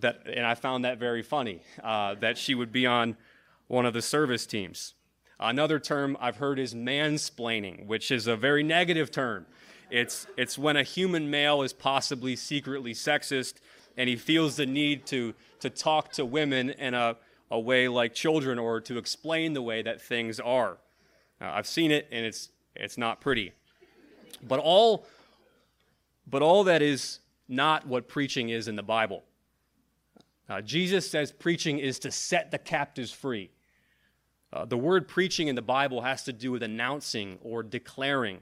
that, 0.00 0.26
and 0.26 0.46
I 0.46 0.54
found 0.54 0.84
that 0.84 0.98
very 0.98 1.22
funny, 1.22 1.62
uh, 1.82 2.14
that 2.16 2.38
she 2.38 2.54
would 2.54 2.72
be 2.72 2.86
on 2.86 3.16
one 3.68 3.86
of 3.86 3.92
the 3.92 4.02
service 4.02 4.46
teams. 4.46 4.94
Another 5.38 5.78
term 5.78 6.16
I've 6.20 6.36
heard 6.36 6.58
is 6.58 6.74
mansplaining, 6.74 7.86
which 7.86 8.10
is 8.10 8.26
a 8.26 8.36
very 8.36 8.62
negative 8.62 9.10
term. 9.10 9.46
It's, 9.90 10.26
it's 10.36 10.56
when 10.56 10.76
a 10.76 10.82
human 10.82 11.30
male 11.30 11.62
is 11.62 11.72
possibly 11.72 12.36
secretly 12.36 12.94
sexist 12.94 13.54
and 13.96 14.08
he 14.08 14.16
feels 14.16 14.56
the 14.56 14.66
need 14.66 15.04
to, 15.06 15.34
to 15.60 15.68
talk 15.68 16.12
to 16.12 16.24
women 16.24 16.70
in 16.70 16.94
a, 16.94 17.16
a 17.50 17.60
way 17.60 17.88
like 17.88 18.14
children 18.14 18.58
or 18.58 18.80
to 18.80 18.96
explain 18.96 19.52
the 19.52 19.60
way 19.60 19.82
that 19.82 20.00
things 20.00 20.40
are. 20.40 20.78
Uh, 21.42 21.50
I've 21.50 21.66
seen 21.66 21.90
it 21.90 22.08
and 22.12 22.24
it's, 22.24 22.50
it's 22.76 22.96
not 22.96 23.20
pretty. 23.20 23.52
But 24.46 24.60
all, 24.60 25.06
but 26.26 26.42
all 26.42 26.64
that 26.64 26.82
is 26.82 27.18
not 27.48 27.86
what 27.86 28.08
preaching 28.08 28.50
is 28.50 28.68
in 28.68 28.76
the 28.76 28.82
Bible. 28.82 29.24
Uh, 30.48 30.60
Jesus 30.60 31.10
says 31.10 31.32
preaching 31.32 31.78
is 31.78 31.98
to 32.00 32.10
set 32.10 32.50
the 32.50 32.58
captives 32.58 33.10
free. 33.10 33.50
Uh, 34.52 34.64
the 34.66 34.76
word 34.76 35.08
preaching 35.08 35.48
in 35.48 35.54
the 35.54 35.62
Bible 35.62 36.02
has 36.02 36.22
to 36.24 36.32
do 36.32 36.52
with 36.52 36.62
announcing 36.62 37.38
or 37.42 37.62
declaring 37.62 38.40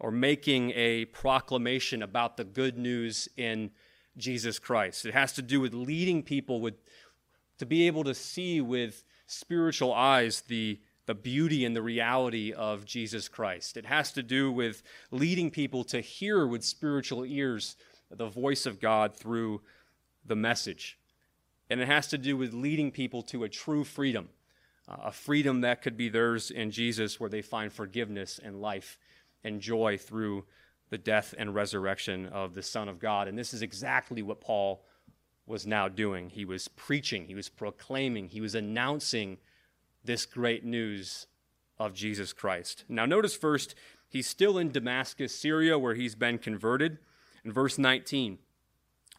or 0.00 0.10
making 0.10 0.72
a 0.74 1.04
proclamation 1.06 2.02
about 2.02 2.36
the 2.36 2.44
good 2.44 2.76
news 2.76 3.28
in 3.36 3.70
Jesus 4.16 4.58
Christ. 4.58 5.06
It 5.06 5.14
has 5.14 5.32
to 5.34 5.42
do 5.42 5.60
with 5.60 5.74
leading 5.74 6.22
people 6.22 6.60
with 6.60 6.74
to 7.58 7.66
be 7.66 7.86
able 7.86 8.04
to 8.04 8.14
see 8.14 8.60
with 8.60 9.04
spiritual 9.26 9.92
eyes 9.92 10.42
the 10.42 10.80
the 11.08 11.14
beauty 11.14 11.64
and 11.64 11.74
the 11.74 11.80
reality 11.80 12.52
of 12.52 12.84
Jesus 12.84 13.28
Christ. 13.28 13.78
It 13.78 13.86
has 13.86 14.12
to 14.12 14.22
do 14.22 14.52
with 14.52 14.82
leading 15.10 15.50
people 15.50 15.82
to 15.84 16.02
hear 16.02 16.46
with 16.46 16.62
spiritual 16.62 17.24
ears 17.24 17.76
the 18.10 18.28
voice 18.28 18.66
of 18.66 18.78
God 18.78 19.16
through 19.16 19.62
the 20.26 20.36
message. 20.36 20.98
And 21.70 21.80
it 21.80 21.86
has 21.86 22.08
to 22.08 22.18
do 22.18 22.36
with 22.36 22.52
leading 22.52 22.90
people 22.90 23.22
to 23.22 23.44
a 23.44 23.48
true 23.48 23.84
freedom 23.84 24.28
uh, 24.86 24.96
a 25.04 25.12
freedom 25.12 25.60
that 25.62 25.82
could 25.82 25.96
be 25.96 26.08
theirs 26.08 26.50
in 26.50 26.70
Jesus, 26.70 27.20
where 27.20 27.30
they 27.30 27.42
find 27.42 27.72
forgiveness 27.72 28.40
and 28.42 28.60
life 28.60 28.98
and 29.44 29.60
joy 29.60 29.98
through 29.98 30.44
the 30.90 30.98
death 30.98 31.34
and 31.36 31.54
resurrection 31.54 32.26
of 32.26 32.54
the 32.54 32.62
Son 32.62 32.88
of 32.88 32.98
God. 32.98 33.28
And 33.28 33.36
this 33.36 33.52
is 33.52 33.60
exactly 33.60 34.22
what 34.22 34.40
Paul 34.40 34.82
was 35.46 35.66
now 35.66 35.88
doing. 35.88 36.30
He 36.30 36.44
was 36.44 36.68
preaching, 36.68 37.26
he 37.26 37.34
was 37.34 37.48
proclaiming, 37.48 38.28
he 38.28 38.40
was 38.40 38.54
announcing 38.54 39.38
this 40.08 40.24
great 40.24 40.64
news 40.64 41.26
of 41.78 41.92
Jesus 41.92 42.32
Christ. 42.32 42.84
Now, 42.88 43.04
notice 43.04 43.36
first, 43.36 43.74
he's 44.08 44.26
still 44.26 44.56
in 44.56 44.72
Damascus, 44.72 45.38
Syria, 45.38 45.78
where 45.78 45.94
he's 45.94 46.14
been 46.14 46.38
converted. 46.38 46.96
In 47.44 47.52
verse 47.52 47.76
19, 47.76 48.38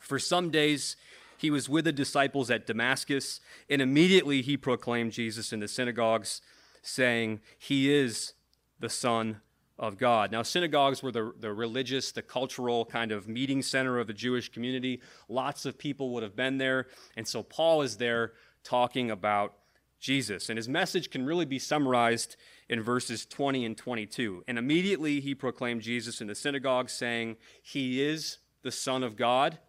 for 0.01 0.17
some 0.17 0.49
days 0.49 0.97
he 1.37 1.51
was 1.51 1.69
with 1.69 1.85
the 1.85 1.91
disciples 1.91 2.49
at 2.49 2.65
Damascus, 2.65 3.39
and 3.69 3.83
immediately 3.83 4.41
he 4.41 4.57
proclaimed 4.57 5.11
Jesus 5.11 5.53
in 5.53 5.59
the 5.59 5.67
synagogues, 5.67 6.41
saying, 6.81 7.39
He 7.59 7.93
is 7.93 8.33
the 8.79 8.89
Son 8.89 9.41
of 9.77 9.99
God. 9.99 10.31
Now, 10.31 10.41
synagogues 10.41 11.03
were 11.03 11.11
the, 11.11 11.31
the 11.39 11.53
religious, 11.53 12.11
the 12.11 12.23
cultural 12.23 12.83
kind 12.83 13.11
of 13.11 13.27
meeting 13.27 13.61
center 13.61 13.99
of 13.99 14.07
the 14.07 14.13
Jewish 14.13 14.49
community. 14.49 15.01
Lots 15.29 15.67
of 15.67 15.77
people 15.77 16.09
would 16.15 16.23
have 16.23 16.35
been 16.35 16.57
there. 16.57 16.87
And 17.15 17.27
so 17.27 17.43
Paul 17.43 17.83
is 17.83 17.97
there 17.97 18.33
talking 18.63 19.11
about 19.11 19.53
Jesus. 19.99 20.49
And 20.49 20.57
his 20.57 20.69
message 20.69 21.09
can 21.09 21.25
really 21.25 21.45
be 21.45 21.59
summarized 21.59 22.35
in 22.69 22.81
verses 22.81 23.25
20 23.25 23.65
and 23.65 23.77
22. 23.77 24.43
And 24.47 24.57
immediately 24.57 25.19
he 25.19 25.35
proclaimed 25.35 25.81
Jesus 25.81 26.21
in 26.21 26.27
the 26.27 26.35
synagogue, 26.35 26.89
saying, 26.89 27.37
He 27.61 28.01
is 28.01 28.39
the 28.61 28.71
Son 28.71 29.03
of 29.03 29.15
God. 29.15 29.59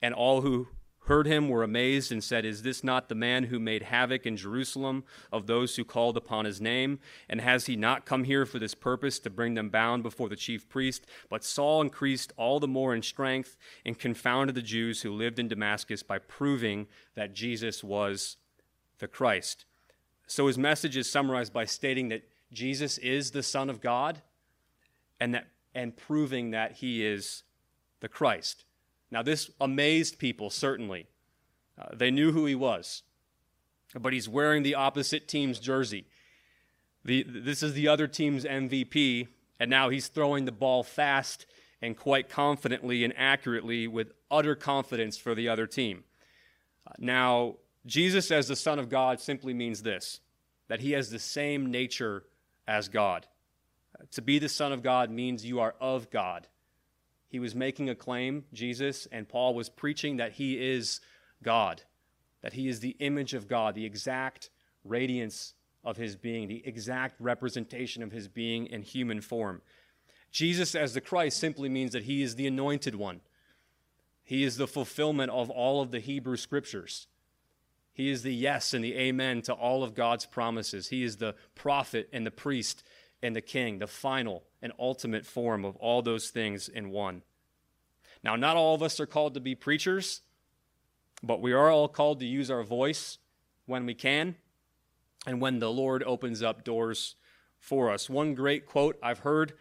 And 0.00 0.14
all 0.14 0.42
who 0.42 0.68
heard 1.08 1.26
him 1.26 1.48
were 1.48 1.62
amazed 1.62 2.12
and 2.12 2.22
said, 2.22 2.44
Is 2.44 2.62
this 2.62 2.84
not 2.84 3.08
the 3.08 3.14
man 3.14 3.44
who 3.44 3.58
made 3.58 3.82
havoc 3.82 4.26
in 4.26 4.36
Jerusalem 4.36 5.04
of 5.32 5.46
those 5.46 5.74
who 5.74 5.84
called 5.84 6.18
upon 6.18 6.44
his 6.44 6.60
name? 6.60 6.98
And 7.28 7.40
has 7.40 7.66
he 7.66 7.76
not 7.76 8.04
come 8.04 8.24
here 8.24 8.44
for 8.44 8.58
this 8.58 8.74
purpose 8.74 9.18
to 9.20 9.30
bring 9.30 9.54
them 9.54 9.70
bound 9.70 10.02
before 10.02 10.28
the 10.28 10.36
chief 10.36 10.68
priest? 10.68 11.06
But 11.30 11.44
Saul 11.44 11.80
increased 11.80 12.32
all 12.36 12.60
the 12.60 12.68
more 12.68 12.94
in 12.94 13.02
strength 13.02 13.56
and 13.86 13.98
confounded 13.98 14.54
the 14.54 14.62
Jews 14.62 15.00
who 15.00 15.10
lived 15.10 15.38
in 15.38 15.48
Damascus 15.48 16.02
by 16.02 16.18
proving 16.18 16.86
that 17.14 17.32
Jesus 17.32 17.82
was 17.82 18.36
the 18.98 19.08
Christ. 19.08 19.64
So 20.26 20.46
his 20.46 20.58
message 20.58 20.96
is 20.96 21.10
summarized 21.10 21.52
by 21.52 21.64
stating 21.64 22.08
that 22.08 22.22
Jesus 22.52 22.98
is 22.98 23.30
the 23.30 23.42
Son 23.42 23.70
of 23.70 23.80
God 23.80 24.22
and 25.20 25.34
that 25.34 25.48
and 25.74 25.96
proving 25.96 26.50
that 26.50 26.72
he 26.72 27.06
is 27.06 27.44
the 28.00 28.08
Christ. 28.08 28.64
Now, 29.10 29.22
this 29.22 29.50
amazed 29.60 30.18
people, 30.18 30.50
certainly. 30.50 31.06
Uh, 31.78 31.94
they 31.94 32.10
knew 32.10 32.32
who 32.32 32.46
he 32.46 32.54
was, 32.54 33.02
but 33.98 34.12
he's 34.12 34.28
wearing 34.28 34.62
the 34.62 34.74
opposite 34.74 35.28
team's 35.28 35.60
jersey. 35.60 36.06
The, 37.04 37.22
this 37.22 37.62
is 37.62 37.74
the 37.74 37.86
other 37.86 38.08
team's 38.08 38.44
MVP, 38.44 39.28
and 39.60 39.70
now 39.70 39.88
he's 39.88 40.08
throwing 40.08 40.44
the 40.44 40.52
ball 40.52 40.82
fast 40.82 41.46
and 41.80 41.96
quite 41.96 42.28
confidently 42.28 43.04
and 43.04 43.14
accurately 43.16 43.86
with 43.86 44.12
utter 44.30 44.56
confidence 44.56 45.16
for 45.16 45.34
the 45.34 45.48
other 45.48 45.66
team. 45.66 46.02
Uh, 46.86 46.94
now, 46.98 47.56
Jesus 47.88 48.30
as 48.30 48.46
the 48.46 48.54
Son 48.54 48.78
of 48.78 48.90
God 48.90 49.18
simply 49.18 49.54
means 49.54 49.82
this 49.82 50.20
that 50.68 50.80
he 50.80 50.92
has 50.92 51.08
the 51.08 51.18
same 51.18 51.70
nature 51.70 52.24
as 52.66 52.90
God. 52.90 53.26
Uh, 53.98 54.04
to 54.10 54.20
be 54.20 54.38
the 54.38 54.50
Son 54.50 54.70
of 54.70 54.82
God 54.82 55.10
means 55.10 55.46
you 55.46 55.60
are 55.60 55.74
of 55.80 56.10
God. 56.10 56.46
He 57.30 57.38
was 57.38 57.54
making 57.54 57.88
a 57.88 57.94
claim, 57.94 58.44
Jesus, 58.52 59.08
and 59.10 59.26
Paul 59.26 59.54
was 59.54 59.70
preaching 59.70 60.18
that 60.18 60.32
he 60.32 60.60
is 60.60 61.00
God, 61.42 61.82
that 62.42 62.52
he 62.52 62.68
is 62.68 62.80
the 62.80 62.96
image 62.98 63.32
of 63.32 63.48
God, 63.48 63.74
the 63.74 63.86
exact 63.86 64.50
radiance 64.84 65.54
of 65.82 65.96
his 65.96 66.16
being, 66.16 66.48
the 66.48 66.66
exact 66.66 67.18
representation 67.18 68.02
of 68.02 68.12
his 68.12 68.28
being 68.28 68.66
in 68.66 68.82
human 68.82 69.22
form. 69.22 69.62
Jesus 70.30 70.74
as 70.74 70.92
the 70.92 71.00
Christ 71.00 71.38
simply 71.38 71.70
means 71.70 71.92
that 71.92 72.04
he 72.04 72.22
is 72.22 72.34
the 72.34 72.46
anointed 72.46 72.94
one. 72.94 73.20
He 74.24 74.44
is 74.44 74.58
the 74.58 74.68
fulfillment 74.68 75.30
of 75.30 75.48
all 75.48 75.80
of 75.80 75.90
the 75.90 76.00
Hebrew 76.00 76.36
scriptures. 76.36 77.06
He 77.98 78.10
is 78.10 78.22
the 78.22 78.32
yes 78.32 78.74
and 78.74 78.84
the 78.84 78.94
amen 78.94 79.42
to 79.42 79.52
all 79.52 79.82
of 79.82 79.92
God's 79.92 80.24
promises. 80.24 80.86
He 80.86 81.02
is 81.02 81.16
the 81.16 81.34
prophet 81.56 82.08
and 82.12 82.24
the 82.24 82.30
priest 82.30 82.84
and 83.24 83.34
the 83.34 83.40
king, 83.40 83.80
the 83.80 83.88
final 83.88 84.44
and 84.62 84.72
ultimate 84.78 85.26
form 85.26 85.64
of 85.64 85.74
all 85.78 86.00
those 86.00 86.30
things 86.30 86.68
in 86.68 86.90
one. 86.90 87.22
Now, 88.22 88.36
not 88.36 88.56
all 88.56 88.76
of 88.76 88.84
us 88.84 89.00
are 89.00 89.06
called 89.06 89.34
to 89.34 89.40
be 89.40 89.56
preachers, 89.56 90.22
but 91.24 91.42
we 91.42 91.52
are 91.52 91.70
all 91.70 91.88
called 91.88 92.20
to 92.20 92.26
use 92.26 92.52
our 92.52 92.62
voice 92.62 93.18
when 93.66 93.84
we 93.84 93.94
can 93.94 94.36
and 95.26 95.40
when 95.40 95.58
the 95.58 95.72
Lord 95.72 96.04
opens 96.04 96.40
up 96.40 96.62
doors 96.62 97.16
for 97.58 97.90
us. 97.90 98.08
One 98.08 98.32
great 98.32 98.64
quote 98.64 98.96
I've 99.02 99.20
heard 99.20 99.54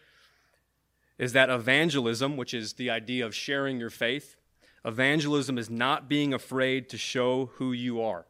is 1.18 1.34
that 1.34 1.50
evangelism, 1.50 2.38
which 2.38 2.54
is 2.54 2.74
the 2.74 2.92
idea 2.92 3.26
of 3.26 3.34
sharing 3.34 3.80
your 3.80 3.90
faith, 3.90 4.36
evangelism 4.88 5.58
is 5.58 5.70
not 5.70 6.08
being 6.08 6.34
afraid 6.34 6.88
to 6.90 6.98
show 6.98 7.48
who 7.56 7.74
you 7.74 8.02
are. 8.02 8.26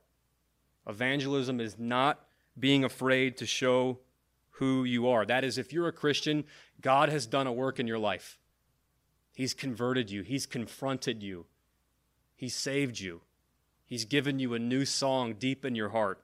Evangelism 0.90 1.62
is 1.62 1.78
not 1.78 2.26
being 2.58 2.84
afraid 2.84 3.38
to 3.38 3.46
show 3.46 4.00
who 4.52 4.84
you 4.84 5.08
are. 5.08 5.24
That 5.24 5.44
is, 5.44 5.60
if 5.60 5.72
you're 5.72 5.88
a 5.88 5.94
Christian, 5.94 6.46
God 6.82 7.10
has 7.10 7.28
done 7.28 7.46
a 7.46 7.54
work 7.54 7.80
in 7.80 7.86
your 7.86 8.00
life. 8.00 8.40
He's 9.36 9.54
converted 9.54 10.10
you, 10.10 10.24
He's 10.24 10.48
confronted 10.48 11.22
you, 11.22 11.46
He's 12.36 12.56
saved 12.56 13.00
you, 13.00 13.22
He's 13.86 14.06
given 14.06 14.40
you 14.40 14.56
a 14.56 14.60
new 14.60 14.84
song 14.84 15.36
deep 15.36 15.64
in 15.64 15.76
your 15.76 15.90
heart. 15.90 16.24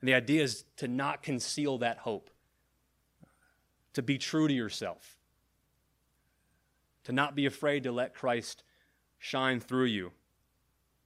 And 0.00 0.08
the 0.08 0.14
idea 0.14 0.42
is 0.42 0.64
to 0.78 0.88
not 0.88 1.22
conceal 1.22 1.76
that 1.78 1.98
hope, 1.98 2.30
to 3.92 4.02
be 4.02 4.16
true 4.16 4.48
to 4.48 4.54
yourself, 4.54 5.18
to 7.04 7.12
not 7.12 7.34
be 7.34 7.44
afraid 7.44 7.82
to 7.82 7.92
let 7.92 8.14
Christ 8.14 8.62
shine 9.24 9.58
through 9.58 9.86
you. 9.86 10.12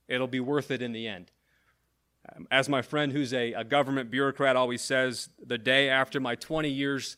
It'll 0.08 0.26
be 0.26 0.40
worth 0.40 0.72
it 0.72 0.82
in 0.82 0.90
the 0.92 1.06
end. 1.06 1.30
Um, 2.34 2.48
as 2.50 2.68
my 2.68 2.82
friend 2.82 3.12
who's 3.12 3.32
a, 3.32 3.52
a 3.52 3.62
government 3.62 4.10
bureaucrat 4.10 4.56
always 4.56 4.82
says, 4.82 5.28
the 5.40 5.56
day 5.56 5.88
after 5.88 6.18
my 6.18 6.34
20 6.34 6.68
years 6.68 7.16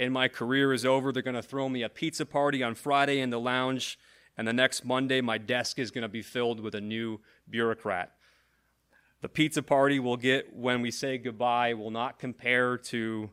in 0.00 0.12
my 0.12 0.26
career 0.26 0.72
is 0.72 0.84
over, 0.84 1.12
they're 1.12 1.22
going 1.22 1.36
to 1.36 1.42
throw 1.42 1.68
me 1.68 1.84
a 1.84 1.88
pizza 1.88 2.26
party 2.26 2.60
on 2.60 2.74
Friday 2.74 3.20
in 3.20 3.30
the 3.30 3.38
lounge, 3.38 4.00
and 4.36 4.48
the 4.48 4.52
next 4.52 4.84
Monday, 4.84 5.20
my 5.20 5.38
desk 5.38 5.78
is 5.78 5.92
going 5.92 6.02
to 6.02 6.08
be 6.08 6.22
filled 6.22 6.58
with 6.58 6.74
a 6.74 6.80
new 6.80 7.20
bureaucrat. 7.48 8.10
The 9.20 9.28
pizza 9.28 9.62
party 9.62 10.00
we'll 10.00 10.16
get 10.16 10.56
when 10.56 10.82
we 10.82 10.90
say 10.90 11.18
goodbye 11.18 11.74
will 11.74 11.92
not 11.92 12.18
compare 12.18 12.78
to, 12.78 13.30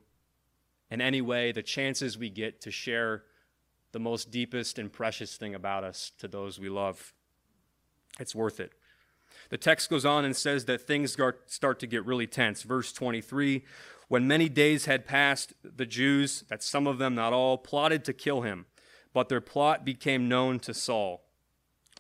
in 0.92 1.02
any 1.02 1.22
way, 1.22 1.54
the 1.54 1.64
chances 1.64 2.20
we 2.20 2.30
get 2.30 2.62
to 2.62 2.70
share 2.70 3.24
the 3.92 4.00
most 4.00 4.32
deepest 4.32 4.80
and 4.80 4.92
precious 4.92 5.36
thing 5.36 5.56
about 5.56 5.84
us 5.84 6.12
to 6.20 6.28
those 6.28 6.60
we 6.60 6.70
love. 6.70 7.14
It's 8.20 8.36
worth 8.36 8.60
it. 8.60 8.74
The 9.50 9.58
text 9.58 9.90
goes 9.90 10.06
on 10.06 10.26
and 10.26 10.36
says 10.36 10.66
that 10.66 10.82
things 10.82 11.18
start 11.48 11.80
to 11.80 11.88
get 11.88 12.06
really 12.06 12.28
tense. 12.28 12.64
Verse 12.64 12.92
23 12.92 13.64
When 14.08 14.28
many 14.28 14.50
days 14.50 14.86
had 14.86 15.06
passed, 15.06 15.54
the 15.64 15.86
Jews, 15.86 16.44
that 16.50 16.64
some 16.64 16.88
of 16.88 16.98
them, 16.98 17.16
not 17.16 17.34
all, 17.34 17.58
plotted 17.58 18.04
to 18.06 18.14
kill 18.14 18.42
him, 18.42 18.66
but 19.14 19.30
their 19.30 19.42
plot 19.42 19.86
became 19.86 20.28
known 20.28 20.60
to 20.60 20.74
Saul. 20.74 21.24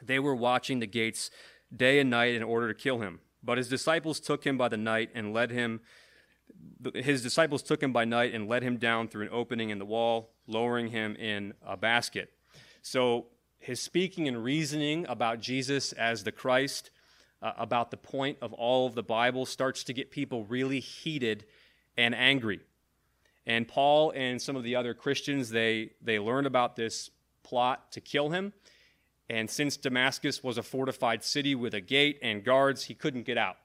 They 0.02 0.19
were 0.19 0.36
watching 0.36 0.80
the 0.80 0.88
gates 0.88 1.32
day 1.75 1.99
and 1.99 2.10
night 2.10 2.36
in 2.36 2.43
order 2.43 2.67
to 2.67 2.73
kill 2.73 2.99
him. 2.99 3.19
But 3.43 3.58
his 3.58 3.69
disciples 3.69 4.19
took 4.19 4.45
him 4.45 4.58
by 4.58 4.67
the 4.67 4.78
night 4.78 5.10
and 5.13 5.34
led 5.34 5.52
him. 5.52 5.82
His 6.96 7.22
disciples 7.22 7.62
took 7.62 7.84
him 7.84 7.92
by 7.92 8.06
night 8.06 8.34
and 8.34 8.48
led 8.48 8.64
him 8.64 8.78
down 8.78 9.08
through 9.08 9.24
an 9.24 9.30
opening 9.32 9.70
in 9.70 9.80
the 9.80 9.86
wall, 9.86 10.32
lowering 10.48 10.88
him 10.88 11.16
in 11.16 11.54
a 11.66 11.76
basket. 11.76 12.32
So 12.82 13.28
his 13.60 13.82
speaking 13.82 14.28
and 14.28 14.44
reasoning 14.44 15.06
about 15.10 15.42
Jesus 15.42 15.92
as 15.94 16.24
the 16.24 16.32
Christ 16.32 16.92
uh, 17.42 17.54
about 17.58 17.92
the 17.92 17.98
point 17.98 18.38
of 18.42 18.54
all 18.54 18.88
of 18.88 18.96
the 18.96 19.04
Bible 19.04 19.46
starts 19.46 19.84
to 19.86 19.94
get 19.94 20.12
people 20.12 20.46
really 20.46 20.80
heated 20.80 21.46
and 21.98 22.16
angry. 22.16 22.62
And 23.46 23.68
Paul 23.68 24.12
and 24.16 24.42
some 24.42 24.56
of 24.56 24.64
the 24.64 24.76
other 24.76 24.94
Christians, 24.94 25.50
they, 25.50 25.92
they 26.02 26.20
learn 26.20 26.46
about 26.46 26.76
this 26.76 27.10
plot 27.44 27.92
to 27.94 28.02
kill 28.02 28.30
him. 28.30 28.54
And 29.30 29.50
since 29.50 29.78
Damascus 29.78 30.44
was 30.44 30.58
a 30.58 30.64
fortified 30.64 31.24
city 31.24 31.56
with 31.56 31.74
a 31.74 31.82
gate 31.82 32.20
and 32.22 32.44
guards, 32.44 32.86
he 32.86 32.94
couldn't 32.94 33.24
get 33.24 33.38
out. 33.38 33.58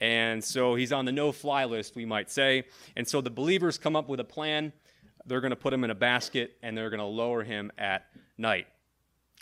And 0.00 0.42
so 0.42 0.74
he's 0.74 0.92
on 0.92 1.04
the 1.04 1.12
no 1.12 1.32
fly 1.32 1.64
list, 1.64 1.96
we 1.96 2.04
might 2.04 2.30
say. 2.30 2.64
And 2.96 3.06
so 3.06 3.20
the 3.20 3.30
believers 3.30 3.78
come 3.78 3.96
up 3.96 4.08
with 4.08 4.20
a 4.20 4.24
plan. 4.24 4.72
They're 5.24 5.40
going 5.40 5.50
to 5.50 5.56
put 5.56 5.72
him 5.72 5.84
in 5.84 5.90
a 5.90 5.94
basket 5.94 6.56
and 6.62 6.76
they're 6.76 6.90
going 6.90 7.00
to 7.00 7.06
lower 7.06 7.42
him 7.42 7.72
at 7.78 8.06
night. 8.36 8.66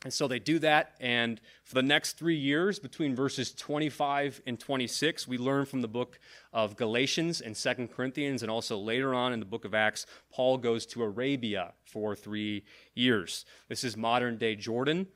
And 0.04 0.12
so 0.12 0.28
they 0.28 0.38
do 0.38 0.58
that. 0.58 0.92
And 1.00 1.40
for 1.64 1.74
the 1.74 1.82
next 1.82 2.18
three 2.18 2.36
years, 2.36 2.78
between 2.78 3.16
verses 3.16 3.52
25 3.52 4.42
and 4.46 4.60
26, 4.60 5.26
we 5.26 5.38
learn 5.38 5.64
from 5.64 5.80
the 5.80 5.88
book 5.88 6.20
of 6.52 6.76
Galatians 6.76 7.40
and 7.40 7.56
Second 7.56 7.90
Corinthians, 7.90 8.42
and 8.42 8.50
also 8.50 8.76
later 8.76 9.14
on 9.14 9.32
in 9.32 9.40
the 9.40 9.46
book 9.46 9.64
of 9.64 9.74
Acts, 9.74 10.04
Paul 10.30 10.58
goes 10.58 10.84
to 10.86 11.02
Arabia 11.02 11.72
for 11.86 12.14
three 12.14 12.64
years. 12.94 13.46
This 13.68 13.82
is 13.82 13.96
modern 13.96 14.36
day 14.36 14.56
Jordan. 14.56 15.06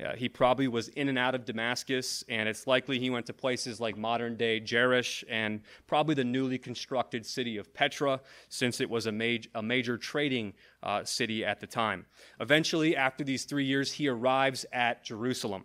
Uh, 0.00 0.16
he 0.16 0.28
probably 0.28 0.66
was 0.68 0.88
in 0.88 1.08
and 1.08 1.18
out 1.18 1.34
of 1.34 1.44
Damascus, 1.44 2.24
and 2.28 2.48
it's 2.48 2.66
likely 2.66 2.98
he 2.98 3.10
went 3.10 3.26
to 3.26 3.32
places 3.32 3.78
like 3.78 3.96
modern 3.96 4.36
day 4.36 4.60
Jerash 4.60 5.22
and 5.28 5.60
probably 5.86 6.14
the 6.14 6.24
newly 6.24 6.58
constructed 6.58 7.24
city 7.26 7.56
of 7.56 7.72
Petra, 7.74 8.20
since 8.48 8.80
it 8.80 8.88
was 8.88 9.06
a, 9.06 9.12
maj- 9.12 9.48
a 9.54 9.62
major 9.62 9.98
trading 9.98 10.54
uh, 10.82 11.04
city 11.04 11.44
at 11.44 11.60
the 11.60 11.66
time. 11.66 12.06
Eventually, 12.40 12.96
after 12.96 13.22
these 13.22 13.44
three 13.44 13.64
years, 13.64 13.92
he 13.92 14.08
arrives 14.08 14.64
at 14.72 15.04
Jerusalem. 15.04 15.64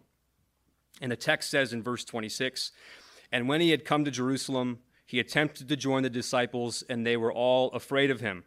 And 1.01 1.11
the 1.11 1.15
text 1.15 1.49
says 1.49 1.73
in 1.73 1.81
verse 1.81 2.03
26 2.03 2.71
And 3.31 3.47
when 3.47 3.61
he 3.61 3.71
had 3.71 3.85
come 3.85 4.03
to 4.05 4.11
Jerusalem, 4.11 4.79
he 5.05 5.19
attempted 5.19 5.69
to 5.69 5.77
join 5.77 6.03
the 6.03 6.09
disciples, 6.09 6.83
and 6.89 7.07
they 7.07 7.15
were 7.15 7.31
all 7.31 7.71
afraid 7.71 8.11
of 8.11 8.19
him, 8.19 8.43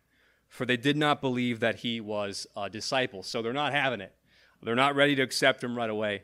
for 0.47 0.67
they 0.67 0.77
did 0.77 0.97
not 0.97 1.23
believe 1.23 1.61
that 1.61 1.77
he 1.77 2.01
was 2.01 2.47
a 2.55 2.69
disciple. 2.69 3.23
So 3.23 3.41
they're 3.41 3.55
not 3.55 3.73
having 3.73 4.03
it. 4.03 4.15
They're 4.63 4.75
not 4.75 4.95
ready 4.95 5.15
to 5.17 5.23
accept 5.23 5.65
him 5.65 5.77
right 5.77 5.91
away. 5.91 6.23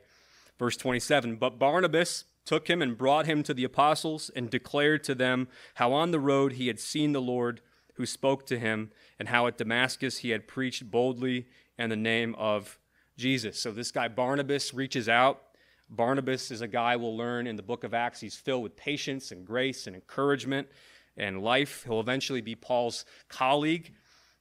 Verse 0.59 0.77
27 0.77 1.37
But 1.37 1.59
Barnabas 1.59 2.25
took 2.45 2.69
him 2.69 2.81
and 2.81 2.97
brought 2.97 3.27
him 3.27 3.43
to 3.43 3.55
the 3.55 3.65
apostles 3.65 4.31
and 4.35 4.49
declared 4.49 5.03
to 5.05 5.15
them 5.15 5.49
how 5.75 5.93
on 5.93 6.11
the 6.11 6.21
road 6.21 6.53
he 6.53 6.69
had 6.69 6.79
seen 6.79 7.13
the 7.13 7.21
Lord 7.21 7.61
who 7.97 8.07
spoke 8.07 8.47
to 8.47 8.59
him, 8.59 8.91
and 9.19 9.29
how 9.29 9.47
at 9.47 9.57
Damascus 9.57 10.19
he 10.19 10.31
had 10.31 10.47
preached 10.47 10.91
boldly 10.91 11.47
in 11.79 11.89
the 11.89 11.97
name 11.97 12.35
of 12.37 12.79
Jesus. 13.17 13.59
So 13.59 13.73
this 13.73 13.91
guy 13.91 14.09
Barnabas 14.09 14.75
reaches 14.75 15.09
out. 15.09 15.43
Barnabas 15.89 16.51
is 16.51 16.61
a 16.61 16.69
guy 16.69 16.97
we'll 16.97 17.17
learn 17.17 17.47
in 17.47 17.57
the 17.57 17.63
book 17.63 17.85
of 17.85 17.95
Acts. 17.95 18.21
He's 18.21 18.37
filled 18.37 18.63
with 18.63 18.77
patience 18.77 19.31
and 19.31 19.47
grace 19.47 19.87
and 19.87 19.97
encouragement 19.97 20.69
and 21.17 21.43
life. 21.43 21.85
He'll 21.85 22.01
eventually 22.01 22.41
be 22.41 22.55
Paul's 22.55 23.05
colleague, 23.29 23.95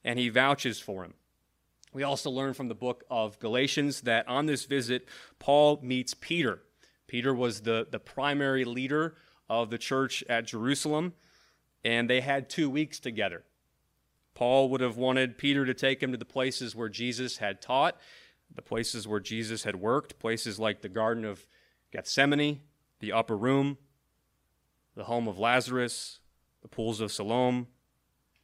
and 0.04 0.18
he 0.18 0.28
vouches 0.28 0.78
for 0.78 1.04
him. 1.04 1.14
We 1.92 2.02
also 2.02 2.30
learn 2.30 2.52
from 2.54 2.68
the 2.68 2.74
book 2.74 3.04
of 3.10 3.38
Galatians 3.38 4.02
that 4.02 4.28
on 4.28 4.46
this 4.46 4.64
visit, 4.64 5.08
Paul 5.38 5.80
meets 5.82 6.14
Peter. 6.14 6.60
Peter 7.06 7.34
was 7.34 7.62
the, 7.62 7.86
the 7.90 7.98
primary 7.98 8.64
leader 8.64 9.16
of 9.48 9.70
the 9.70 9.78
church 9.78 10.24
at 10.28 10.46
Jerusalem, 10.46 11.14
and 11.84 12.10
they 12.10 12.20
had 12.20 12.50
two 12.50 12.68
weeks 12.68 12.98
together. 12.98 13.44
Paul 14.34 14.68
would 14.68 14.80
have 14.80 14.98
wanted 14.98 15.38
Peter 15.38 15.64
to 15.64 15.72
take 15.72 16.02
him 16.02 16.12
to 16.12 16.18
the 16.18 16.24
places 16.24 16.76
where 16.76 16.90
Jesus 16.90 17.38
had 17.38 17.62
taught, 17.62 17.96
the 18.54 18.62
places 18.62 19.08
where 19.08 19.20
Jesus 19.20 19.64
had 19.64 19.76
worked, 19.76 20.18
places 20.18 20.58
like 20.58 20.82
the 20.82 20.88
Garden 20.88 21.24
of 21.24 21.46
Gethsemane, 21.92 22.60
the 23.00 23.12
upper 23.12 23.36
room, 23.36 23.78
the 24.94 25.04
home 25.04 25.28
of 25.28 25.38
Lazarus, 25.38 26.20
the 26.60 26.68
pools 26.68 27.00
of 27.00 27.12
Siloam, 27.12 27.68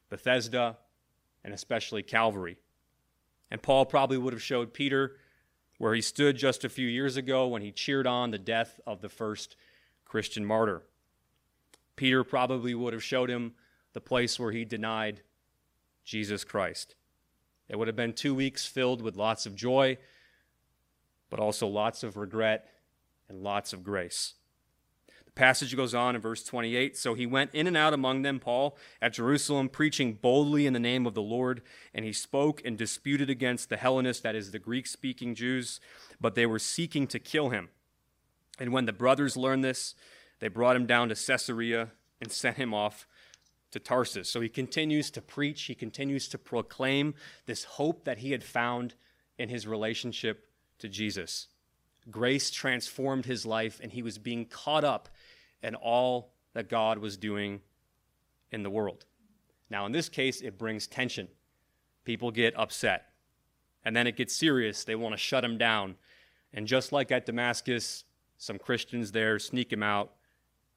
Bethesda, 0.09 0.78
and 1.44 1.52
especially 1.52 2.02
Calvary. 2.02 2.59
And 3.52 3.60
Paul 3.60 3.84
probably 3.84 4.16
would 4.16 4.32
have 4.32 4.42
showed 4.42 4.72
Peter 4.72 5.16
where 5.76 5.94
he 5.94 6.00
stood 6.00 6.36
just 6.36 6.64
a 6.64 6.70
few 6.70 6.88
years 6.88 7.18
ago 7.18 7.46
when 7.46 7.60
he 7.60 7.70
cheered 7.70 8.06
on 8.06 8.30
the 8.30 8.38
death 8.38 8.80
of 8.86 9.02
the 9.02 9.10
first 9.10 9.56
Christian 10.06 10.42
martyr. 10.42 10.84
Peter 11.94 12.24
probably 12.24 12.74
would 12.74 12.94
have 12.94 13.04
showed 13.04 13.28
him 13.28 13.52
the 13.92 14.00
place 14.00 14.40
where 14.40 14.52
he 14.52 14.64
denied 14.64 15.20
Jesus 16.02 16.44
Christ. 16.44 16.94
It 17.68 17.78
would 17.78 17.88
have 17.88 17.96
been 17.96 18.14
two 18.14 18.34
weeks 18.34 18.64
filled 18.64 19.02
with 19.02 19.16
lots 19.16 19.44
of 19.44 19.54
joy, 19.54 19.98
but 21.28 21.38
also 21.38 21.66
lots 21.66 22.02
of 22.02 22.16
regret 22.16 22.70
and 23.28 23.42
lots 23.42 23.74
of 23.74 23.84
grace. 23.84 24.32
Passage 25.35 25.75
goes 25.75 25.95
on 25.95 26.14
in 26.14 26.21
verse 26.21 26.45
28. 26.45 26.97
So 26.97 27.14
he 27.14 27.25
went 27.25 27.55
in 27.55 27.66
and 27.66 27.77
out 27.77 27.95
among 27.95 28.23
them, 28.23 28.38
Paul, 28.38 28.77
at 29.01 29.14
Jerusalem, 29.14 29.71
preaching 29.71 30.14
boldly 30.14 30.66
in 30.66 30.75
the 30.75 30.79
name 30.79 31.07
of 31.07 31.14
the 31.14 31.23
Lord. 31.23 31.62
And 31.95 32.05
he 32.05 32.12
spoke 32.12 32.61
and 32.64 32.77
disputed 32.77 33.31
against 33.31 33.71
the 33.71 33.79
Hellenists, 33.79 34.23
that 34.23 34.35
is, 34.35 34.51
the 34.51 34.59
Greek 34.59 34.87
speaking 34.87 35.35
Jews, 35.35 35.81
but 36.21 36.35
they 36.35 36.45
were 36.45 36.59
seeking 36.59 37.07
to 37.07 37.18
kill 37.18 37.49
him. 37.49 37.71
And 38.59 38.73
when 38.73 38.85
the 38.85 38.92
brothers 38.92 39.37
learned 39.37 39.64
this, 39.64 39.95
they 40.40 40.49
brought 40.49 40.77
him 40.77 40.87
down 40.87 41.09
to 41.09 41.14
Caesarea 41.14 41.92
and 42.21 42.31
sent 42.31 42.59
him 42.59 42.75
off 42.75 43.07
to 43.71 43.81
Tarsus. 43.81 44.29
So 44.29 44.40
he 44.40 44.51
continues 44.51 45.11
to 45.12 45.23
preach, 45.23 45.62
he 45.62 45.75
continues 45.75 46.29
to 46.29 46.38
proclaim 46.38 47.14
this 47.47 47.64
hope 47.64 48.05
that 48.05 48.18
he 48.18 48.33
had 48.33 48.45
found 48.45 48.95
in 49.38 49.49
his 49.49 49.66
relationship 49.66 50.47
to 50.79 50.88
Jesus. 50.88 51.49
Grace 52.10 52.50
transformed 52.50 53.26
his 53.26 53.46
life, 53.46 53.80
and 53.82 53.92
he 53.92 54.02
was 54.02 54.18
being 54.18 54.46
caught 54.46 54.84
up 54.84 55.08
in 55.62 55.74
all 55.74 56.32
that 56.54 56.68
God 56.68 56.98
was 56.98 57.16
doing 57.16 57.60
in 58.50 58.62
the 58.62 58.70
world. 58.70 59.04
Now, 59.70 59.86
in 59.86 59.92
this 59.92 60.08
case, 60.08 60.40
it 60.40 60.58
brings 60.58 60.86
tension. 60.86 61.28
People 62.04 62.30
get 62.30 62.58
upset. 62.58 63.06
And 63.84 63.96
then 63.96 64.06
it 64.06 64.16
gets 64.16 64.34
serious. 64.34 64.84
They 64.84 64.94
want 64.94 65.14
to 65.14 65.18
shut 65.18 65.44
him 65.44 65.58
down. 65.58 65.96
And 66.52 66.66
just 66.66 66.92
like 66.92 67.10
at 67.10 67.26
Damascus, 67.26 68.04
some 68.36 68.58
Christians 68.58 69.12
there 69.12 69.38
sneak 69.38 69.72
him 69.72 69.82
out 69.82 70.12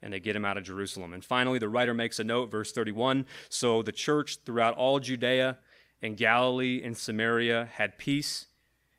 and 0.01 0.13
they 0.13 0.19
get 0.19 0.35
him 0.35 0.45
out 0.45 0.57
of 0.57 0.63
Jerusalem. 0.63 1.13
And 1.13 1.25
finally, 1.25 1.59
the 1.59 1.69
writer 1.69 1.93
makes 1.93 2.19
a 2.19 2.23
note, 2.23 2.51
verse 2.51 2.71
31 2.71 3.25
So 3.49 3.81
the 3.81 3.91
church 3.91 4.37
throughout 4.45 4.75
all 4.75 4.99
Judea 4.99 5.57
and 6.01 6.15
Galilee 6.15 6.81
and 6.83 6.95
Samaria 6.95 7.69
had 7.73 7.97
peace 7.97 8.47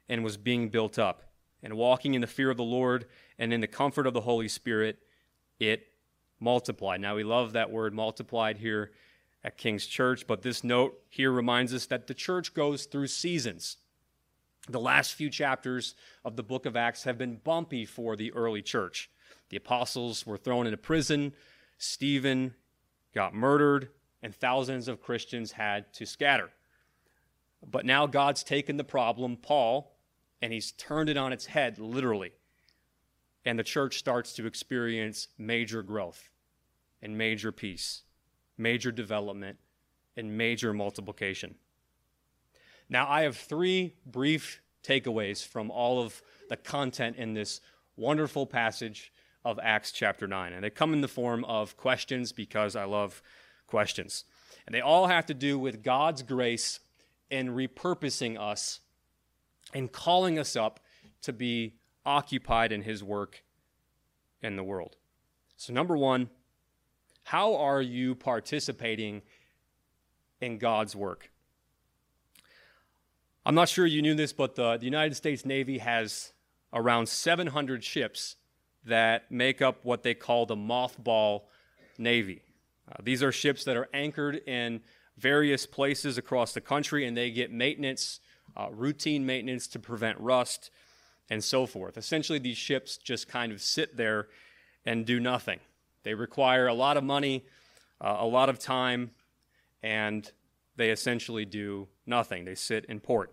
and 0.09 0.25
was 0.25 0.37
being 0.37 0.69
built 0.69 0.99
up. 0.99 1.23
And 1.67 1.77
walking 1.77 2.15
in 2.15 2.21
the 2.21 2.29
fear 2.29 2.49
of 2.49 2.57
the 2.57 2.63
Lord 2.63 3.07
and 3.41 3.53
in 3.53 3.61
the 3.61 3.67
comfort 3.67 4.07
of 4.07 4.15
the 4.15 4.21
Holy 4.21 4.47
Spirit, 4.47 5.01
it 5.59 5.89
multiplied. 6.39 7.01
Now, 7.01 7.17
we 7.17 7.25
love 7.25 7.55
that 7.55 7.73
word 7.73 7.93
multiplied 7.93 8.59
here 8.59 8.93
at 9.43 9.59
King's 9.59 9.85
Church, 9.85 10.29
but 10.29 10.43
this 10.43 10.63
note 10.63 10.97
here 11.09 11.33
reminds 11.33 11.75
us 11.75 11.87
that 11.87 12.07
the 12.07 12.15
church 12.15 12.55
goes 12.55 12.85
through 12.85 13.09
seasons. 13.09 13.79
The 14.69 14.79
last 14.79 15.15
few 15.15 15.29
chapters 15.29 15.97
of 16.25 16.37
the 16.37 16.45
book 16.45 16.67
of 16.67 16.77
Acts 16.77 17.03
have 17.03 17.19
been 17.19 17.41
bumpy 17.43 17.85
for 17.85 18.15
the 18.15 18.33
early 18.33 18.63
church. 18.63 19.11
The 19.49 19.57
apostles 19.57 20.25
were 20.25 20.39
thrown 20.39 20.67
into 20.67 20.77
prison, 20.77 21.33
Stephen 21.79 22.55
got 23.13 23.35
murdered, 23.35 23.89
and 24.23 24.33
thousands 24.33 24.87
of 24.87 25.03
Christians 25.03 25.51
had 25.51 25.93
to 25.95 26.07
scatter. 26.07 26.51
But 27.69 27.85
now 27.85 28.07
God's 28.07 28.45
taken 28.45 28.77
the 28.77 28.85
problem, 28.85 29.37
Paul, 29.37 29.96
and 30.43 30.53
he's 30.53 30.73
turned 30.73 31.09
it 31.09 31.17
on 31.17 31.33
its 31.33 31.47
head, 31.47 31.79
literally. 31.79 32.33
And 33.45 33.59
the 33.59 33.65
church 33.65 33.99
starts 33.99 34.33
to 34.35 34.47
experience 34.47 35.29
major 35.39 35.83
growth 35.83 36.31
and 37.01 37.17
major 37.17 37.53
peace, 37.53 38.03
major 38.59 38.91
development, 38.91 39.59
and 40.17 40.37
major 40.37 40.73
multiplication. 40.73 41.55
Now, 42.89 43.09
I 43.09 43.23
have 43.23 43.37
three 43.37 43.95
brief 44.05 44.63
takeaways 44.83 45.45
from 45.47 45.71
all 45.71 46.01
of 46.01 46.23
the 46.49 46.57
content 46.57 47.17
in 47.17 47.35
this 47.35 47.61
wonderful 47.97 48.47
passage 48.47 49.13
of 49.45 49.59
Acts 49.63 49.93
chapter 49.93 50.27
9. 50.27 50.53
And 50.53 50.65
they 50.65 50.71
come 50.71 50.93
in 50.93 51.01
the 51.01 51.09
form 51.09 51.45
of 51.45 51.77
questions 51.77 52.33
because 52.33 52.77
I 52.77 52.85
love 52.85 53.23
questions. 53.67 54.25
And 54.67 54.75
they 54.75 54.81
all 54.81 55.07
have 55.07 55.27
to 55.27 55.35
do 55.35 55.59
with 55.59 55.83
God's 55.83 56.23
grace 56.23 56.81
in 57.31 57.49
repurposing 57.51 58.39
us 58.41 58.81
and 59.75 59.91
calling 59.91 60.39
us 60.39 60.57
up 60.57 60.81
to 61.23 61.33
be 61.33 61.75
occupied 62.05 62.73
in 62.73 62.83
His 62.83 63.03
work 63.03 63.43
in 64.43 64.57
the 64.57 64.63
world. 64.63 64.97
So, 65.57 65.73
number 65.73 65.97
one, 65.97 66.31
how 67.25 67.57
are 67.57 67.83
you 67.83 68.15
participating 68.15 69.23
in 70.41 70.59
God's 70.59 70.95
work? 70.95 71.31
I'm 73.45 73.55
not 73.55 73.69
sure 73.69 73.87
you 73.87 74.03
knew 74.03 74.15
this, 74.15 74.33
but 74.33 74.55
the, 74.55 74.77
the 74.77 74.85
United 74.85 75.15
States 75.15 75.45
Navy 75.45 75.79
has 75.79 76.33
around 76.73 77.09
700 77.09 77.83
ships 77.83 78.37
that 78.85 79.31
make 79.31 79.63
up 79.63 79.85
what 79.85 80.03
they 80.03 80.15
call 80.15 80.47
the 80.47 80.57
mothball 80.57 81.43
Navy. 81.99 82.43
Uh, 82.91 82.95
these 83.03 83.23
are 83.23 83.33
ships 83.33 83.65
that 83.65 83.77
are 83.77 83.89
anchored 83.93 84.37
in 84.47 84.81
various 85.17 85.67
places 85.67 86.19
across 86.19 86.53
the 86.53 86.61
country 86.61 87.07
and 87.07 87.17
they 87.17 87.31
get 87.31 87.51
maintenance, 87.51 88.21
uh, 88.57 88.69
routine 88.71 89.27
maintenance 89.27 89.67
to 89.69 89.79
prevent 89.79 90.19
rust, 90.21 90.71
and 91.29 91.43
so 91.43 91.67
forth. 91.67 91.99
Essentially, 91.99 92.39
these 92.39 92.57
ships 92.57 92.97
just 92.97 93.29
kind 93.29 93.53
of 93.53 93.61
sit 93.61 93.97
there 93.97 94.29
and 94.85 95.05
do 95.05 95.19
nothing. 95.19 95.59
They 96.05 96.15
require 96.15 96.69
a 96.69 96.75
lot 96.75 96.97
of 96.97 97.05
money, 97.05 97.45
uh, 98.01 98.17
a 98.21 98.27
lot 98.27 98.49
of 98.49 98.59
time, 98.59 99.11
and 99.83 100.31
they 100.77 100.91
essentially 100.91 101.45
do 101.45 101.89
nothing. 102.07 102.45
They 102.45 102.55
sit 102.55 102.85
in 102.85 103.01
port. 103.01 103.33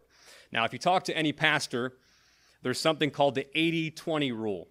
Now, 0.52 0.66
if 0.66 0.74
you 0.74 0.80
talk 0.80 1.04
to 1.06 1.18
any 1.18 1.34
pastor, 1.34 1.94
there's 2.64 2.80
something 2.80 3.12
called 3.12 3.36
the 3.36 3.46
80 3.58 3.92
20 3.92 4.32
rule. 4.32 4.68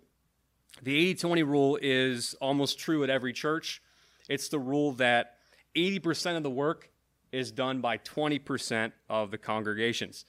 The 0.83 0.97
80 0.97 1.15
20 1.15 1.43
rule 1.43 1.79
is 1.81 2.35
almost 2.41 2.79
true 2.79 3.05
at 3.05 3.11
every 3.11 3.33
church. 3.33 3.83
It's 4.29 4.49
the 4.49 4.59
rule 4.59 4.93
that 4.93 5.37
80% 5.77 6.37
of 6.37 6.43
the 6.43 6.51
work 6.51 6.91
is 7.33 7.51
done 7.51 7.81
by 7.81 7.99
20% 7.99 8.93
of 9.09 9.31
the 9.31 9.38
congregations. 9.38 10.25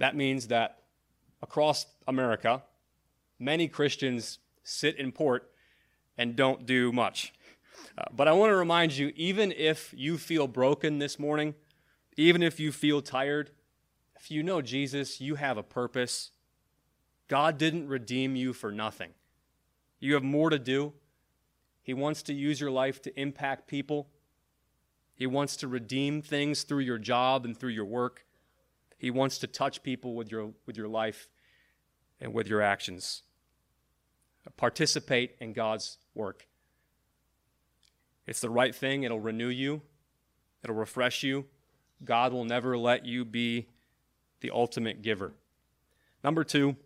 That 0.00 0.16
means 0.16 0.48
that 0.48 0.78
across 1.42 1.86
America, 2.08 2.62
many 3.38 3.68
Christians 3.68 4.38
sit 4.62 4.96
in 4.96 5.12
port 5.12 5.50
and 6.16 6.34
don't 6.34 6.64
do 6.64 6.90
much. 6.90 7.34
Uh, 7.98 8.04
but 8.10 8.26
I 8.26 8.32
want 8.32 8.50
to 8.50 8.56
remind 8.56 8.96
you 8.96 9.12
even 9.14 9.52
if 9.52 9.92
you 9.94 10.16
feel 10.16 10.48
broken 10.48 11.00
this 11.00 11.18
morning, 11.18 11.54
even 12.16 12.42
if 12.42 12.58
you 12.58 12.72
feel 12.72 13.02
tired, 13.02 13.50
if 14.16 14.30
you 14.30 14.42
know 14.42 14.62
Jesus, 14.62 15.20
you 15.20 15.34
have 15.34 15.58
a 15.58 15.62
purpose. 15.62 16.30
God 17.28 17.58
didn't 17.58 17.86
redeem 17.86 18.36
you 18.36 18.54
for 18.54 18.72
nothing. 18.72 19.10
You 19.98 20.14
have 20.14 20.22
more 20.22 20.48
to 20.48 20.58
do. 20.58 20.94
He 21.82 21.92
wants 21.92 22.22
to 22.22 22.32
use 22.32 22.58
your 22.58 22.70
life 22.70 23.02
to 23.02 23.20
impact 23.20 23.66
people. 23.66 24.08
He 25.14 25.26
wants 25.26 25.56
to 25.58 25.68
redeem 25.68 26.22
things 26.22 26.62
through 26.62 26.80
your 26.80 26.98
job 26.98 27.44
and 27.44 27.54
through 27.54 27.72
your 27.72 27.84
work. 27.84 28.24
He 29.00 29.10
wants 29.10 29.38
to 29.38 29.46
touch 29.46 29.82
people 29.82 30.14
with 30.14 30.30
your, 30.30 30.50
with 30.66 30.76
your 30.76 30.86
life 30.86 31.30
and 32.20 32.34
with 32.34 32.46
your 32.46 32.60
actions. 32.60 33.22
Participate 34.58 35.36
in 35.40 35.54
God's 35.54 35.96
work. 36.14 36.46
It's 38.26 38.42
the 38.42 38.50
right 38.50 38.74
thing. 38.74 39.04
It'll 39.04 39.18
renew 39.18 39.48
you, 39.48 39.80
it'll 40.62 40.76
refresh 40.76 41.22
you. 41.22 41.46
God 42.04 42.34
will 42.34 42.44
never 42.44 42.76
let 42.76 43.06
you 43.06 43.24
be 43.24 43.68
the 44.40 44.50
ultimate 44.50 45.00
giver. 45.00 45.32
Number 46.22 46.44
two, 46.44 46.76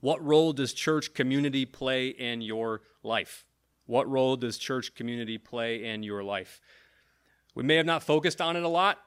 what 0.00 0.22
role 0.22 0.52
does 0.52 0.74
church 0.74 1.14
community 1.14 1.64
play 1.64 2.08
in 2.08 2.42
your 2.42 2.82
life? 3.02 3.46
What 3.86 4.10
role 4.10 4.36
does 4.36 4.58
church 4.58 4.94
community 4.94 5.38
play 5.38 5.84
in 5.84 6.02
your 6.02 6.22
life? 6.22 6.60
We 7.54 7.62
may 7.62 7.76
have 7.76 7.86
not 7.86 8.02
focused 8.02 8.40
on 8.40 8.56
it 8.56 8.62
a 8.62 8.68
lot, 8.68 8.98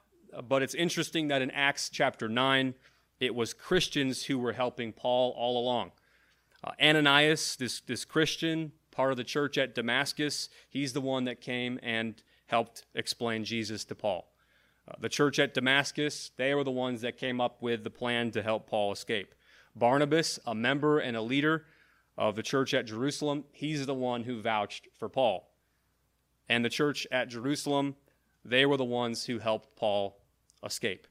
but 0.41 0.61
it's 0.61 0.75
interesting 0.75 1.27
that 1.29 1.41
in 1.41 1.51
Acts 1.51 1.89
chapter 1.89 2.27
9, 2.27 2.73
it 3.19 3.33
was 3.33 3.53
Christians 3.53 4.25
who 4.25 4.37
were 4.37 4.53
helping 4.53 4.91
Paul 4.91 5.33
all 5.37 5.57
along. 5.57 5.91
Uh, 6.63 6.71
Ananias, 6.81 7.55
this, 7.55 7.81
this 7.81 8.05
Christian, 8.05 8.71
part 8.91 9.11
of 9.11 9.17
the 9.17 9.23
church 9.23 9.57
at 9.57 9.75
Damascus, 9.75 10.49
he's 10.69 10.93
the 10.93 11.01
one 11.01 11.25
that 11.25 11.41
came 11.41 11.79
and 11.83 12.21
helped 12.47 12.85
explain 12.93 13.43
Jesus 13.43 13.85
to 13.85 13.95
Paul. 13.95 14.31
Uh, 14.87 14.93
the 14.99 15.09
church 15.09 15.39
at 15.39 15.53
Damascus, 15.53 16.31
they 16.37 16.53
were 16.53 16.63
the 16.63 16.71
ones 16.71 17.01
that 17.01 17.17
came 17.17 17.41
up 17.41 17.61
with 17.61 17.83
the 17.83 17.89
plan 17.89 18.31
to 18.31 18.41
help 18.41 18.69
Paul 18.69 18.91
escape. 18.91 19.33
Barnabas, 19.75 20.39
a 20.45 20.55
member 20.55 20.99
and 20.99 21.17
a 21.17 21.21
leader 21.21 21.65
of 22.17 22.35
the 22.35 22.43
church 22.43 22.73
at 22.73 22.85
Jerusalem, 22.85 23.45
he's 23.51 23.85
the 23.85 23.93
one 23.93 24.23
who 24.23 24.41
vouched 24.41 24.87
for 24.97 25.09
Paul. 25.09 25.51
And 26.47 26.63
the 26.63 26.69
church 26.69 27.07
at 27.11 27.29
Jerusalem, 27.29 27.95
they 28.43 28.65
were 28.65 28.77
the 28.77 28.85
ones 28.85 29.25
who 29.25 29.39
helped 29.39 29.75
Paul 29.75 30.17
escape. 30.63 31.07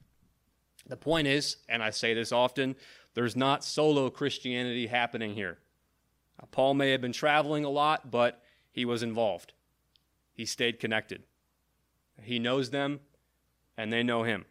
The 0.86 0.96
point 0.96 1.26
is, 1.26 1.56
and 1.68 1.82
I 1.82 1.90
say 1.90 2.14
this 2.14 2.32
often, 2.32 2.76
there's 3.14 3.36
not 3.36 3.64
solo 3.64 4.10
Christianity 4.10 4.86
happening 4.86 5.34
here. 5.34 5.58
Uh, 6.40 6.46
Paul 6.46 6.74
may 6.74 6.90
have 6.90 7.00
been 7.00 7.12
traveling 7.12 7.64
a 7.64 7.70
lot, 7.70 8.10
but 8.10 8.42
he 8.70 8.84
was 8.84 9.02
involved. 9.02 9.52
He 10.32 10.44
stayed 10.44 10.80
connected. 10.80 11.22
He 12.22 12.38
knows 12.38 12.70
them, 12.70 13.00
and 13.76 13.92
they 13.92 14.02
know 14.02 14.24
him. 14.24 14.44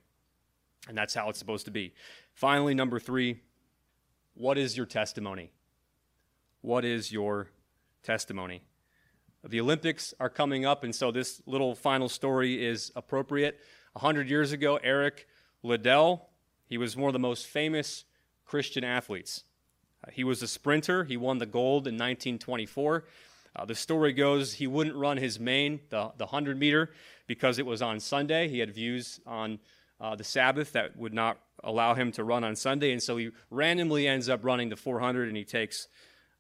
And 0.88 0.98
that's 0.98 1.14
how 1.14 1.30
it's 1.30 1.40
supposed 1.40 1.66
to 1.66 1.72
be. 1.72 1.94
Finally, 2.34 2.74
number 2.74 3.00
three, 3.00 3.42
what 4.34 4.58
is 4.58 4.76
your 4.76 4.86
testimony? 4.86 5.52
What 6.62 6.84
is 6.84 7.12
your 7.12 7.50
testimony? 8.02 8.64
The 9.44 9.60
Olympics 9.60 10.14
are 10.20 10.30
coming 10.30 10.66
up, 10.66 10.84
and 10.84 10.96
so 10.96 11.12
this 11.12 11.42
little 11.46 11.76
final 11.76 12.08
story 12.08 12.66
is 12.66 12.92
appropriate. 12.96 13.60
A 13.96 14.00
hundred 14.00 14.30
years 14.30 14.52
ago, 14.52 14.80
Eric 14.84 15.28
Liddell, 15.62 16.30
he 16.66 16.78
was 16.78 16.98
one 16.98 17.10
of 17.10 17.14
the 17.14 17.20
most 17.20 17.46
famous 17.46 18.06
Christian 18.46 18.84
athletes. 18.84 19.44
Uh, 20.06 20.12
he 20.12 20.24
was 20.24 20.42
a 20.42 20.48
sprinter. 20.48 21.04
He 21.04 21.18
won 21.18 21.38
the 21.38 21.46
gold 21.46 21.88
in 21.88 21.94
1924. 21.94 23.06
Uh, 23.56 23.66
the 23.66 23.76
story 23.76 24.14
goes 24.14 24.54
he 24.54 24.66
wouldn't 24.66 24.96
run 24.96 25.18
his 25.18 25.40
main, 25.40 25.80
the, 25.90 26.12
the 26.18 26.26
100 26.26 26.58
meter, 26.58 26.92
because 27.28 27.60
it 27.60 27.66
was 27.66 27.82
on 27.82 28.00
Sunday. 28.00 28.48
He 28.48 28.60
had 28.60 28.74
views 28.74 29.20
on 29.28 29.60
uh, 30.02 30.16
the 30.16 30.24
Sabbath 30.24 30.72
that 30.74 30.98
would 30.98 31.14
not 31.14 31.38
allow 31.64 31.94
him 31.94 32.12
to 32.14 32.24
run 32.24 32.44
on 32.44 32.56
Sunday, 32.56 32.92
and 32.92 33.02
so 33.02 33.18
he 33.18 33.30
randomly 33.50 34.08
ends 34.08 34.28
up 34.28 34.44
running 34.44 34.70
the 34.70 34.76
400 34.76 35.28
and 35.28 35.38
he 35.38 35.46
takes 35.46 35.88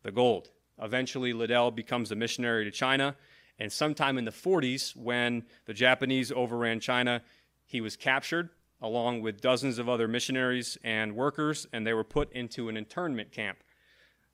the 0.01 0.11
gold. 0.11 0.49
Eventually, 0.81 1.33
Liddell 1.33 1.71
becomes 1.71 2.11
a 2.11 2.15
missionary 2.15 2.65
to 2.65 2.71
China, 2.71 3.15
and 3.59 3.71
sometime 3.71 4.17
in 4.17 4.25
the 4.25 4.31
40s, 4.31 4.95
when 4.95 5.43
the 5.65 5.73
Japanese 5.73 6.31
overran 6.31 6.79
China, 6.79 7.21
he 7.65 7.81
was 7.81 7.95
captured 7.95 8.49
along 8.81 9.21
with 9.21 9.39
dozens 9.39 9.79
of 9.79 9.87
other 9.87 10.07
missionaries 10.07 10.77
and 10.83 11.15
workers, 11.15 11.65
and 11.71 11.87
they 11.87 11.93
were 11.93 12.03
put 12.03 12.31
into 12.33 12.67
an 12.67 12.75
internment 12.75 13.31
camp. 13.31 13.59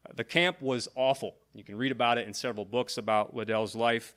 Uh, 0.05 0.13
the 0.15 0.23
camp 0.23 0.61
was 0.61 0.87
awful. 0.95 1.35
You 1.53 1.63
can 1.63 1.75
read 1.77 1.91
about 1.91 2.17
it 2.17 2.27
in 2.27 2.33
several 2.33 2.65
books 2.65 2.97
about 2.97 3.35
Liddell's 3.35 3.75
life. 3.75 4.15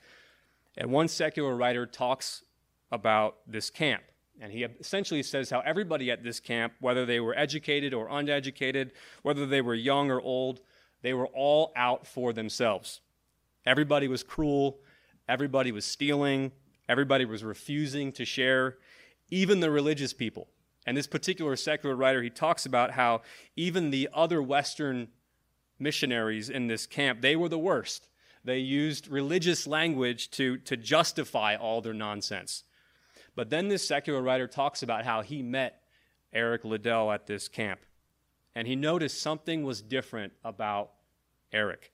And 0.75 0.91
one 0.91 1.07
secular 1.07 1.55
writer 1.55 1.85
talks 1.85 2.43
about 2.91 3.37
this 3.47 3.69
camp. 3.69 4.03
And 4.41 4.51
he 4.51 4.63
essentially 4.63 5.21
says 5.21 5.51
how 5.51 5.59
everybody 5.59 6.09
at 6.09 6.23
this 6.23 6.39
camp, 6.39 6.73
whether 6.79 7.05
they 7.05 7.19
were 7.19 7.37
educated 7.37 7.93
or 7.93 8.07
uneducated, 8.09 8.91
whether 9.21 9.45
they 9.45 9.61
were 9.61 9.75
young 9.75 10.09
or 10.09 10.19
old, 10.19 10.61
they 11.03 11.13
were 11.13 11.27
all 11.27 11.71
out 11.75 12.07
for 12.07 12.33
themselves. 12.33 13.01
Everybody 13.65 14.07
was 14.07 14.23
cruel. 14.23 14.79
Everybody 15.29 15.71
was 15.71 15.85
stealing. 15.85 16.51
Everybody 16.89 17.25
was 17.25 17.43
refusing 17.43 18.11
to 18.13 18.25
share, 18.25 18.77
even 19.33 19.61
the 19.61 19.71
religious 19.71 20.13
people. 20.13 20.47
And 20.85 20.95
this 20.95 21.07
particular 21.07 21.55
secular 21.55 21.95
writer, 21.95 22.21
he 22.21 22.29
talks 22.29 22.67
about 22.67 22.91
how 22.91 23.21
even 23.55 23.89
the 23.89 24.09
other 24.13 24.43
Western 24.43 25.07
missionaries 25.79 26.49
in 26.49 26.67
this 26.67 26.85
camp, 26.85 27.21
they 27.21 27.35
were 27.35 27.49
the 27.49 27.57
worst. 27.57 28.09
They 28.43 28.59
used 28.59 29.07
religious 29.07 29.65
language 29.65 30.29
to, 30.31 30.57
to 30.57 30.77
justify 30.77 31.55
all 31.55 31.81
their 31.81 31.93
nonsense. 31.93 32.63
But 33.35 33.49
then 33.49 33.69
this 33.69 33.87
secular 33.87 34.21
writer 34.21 34.47
talks 34.47 34.83
about 34.83 35.03
how 35.03 35.21
he 35.21 35.41
met 35.41 35.81
Eric 36.31 36.63
Liddell 36.63 37.11
at 37.11 37.25
this 37.25 37.47
camp. 37.47 37.79
And 38.53 38.67
he 38.67 38.75
noticed 38.75 39.19
something 39.19 39.63
was 39.63 39.81
different 39.81 40.33
about 40.43 40.91
Eric. 41.51 41.91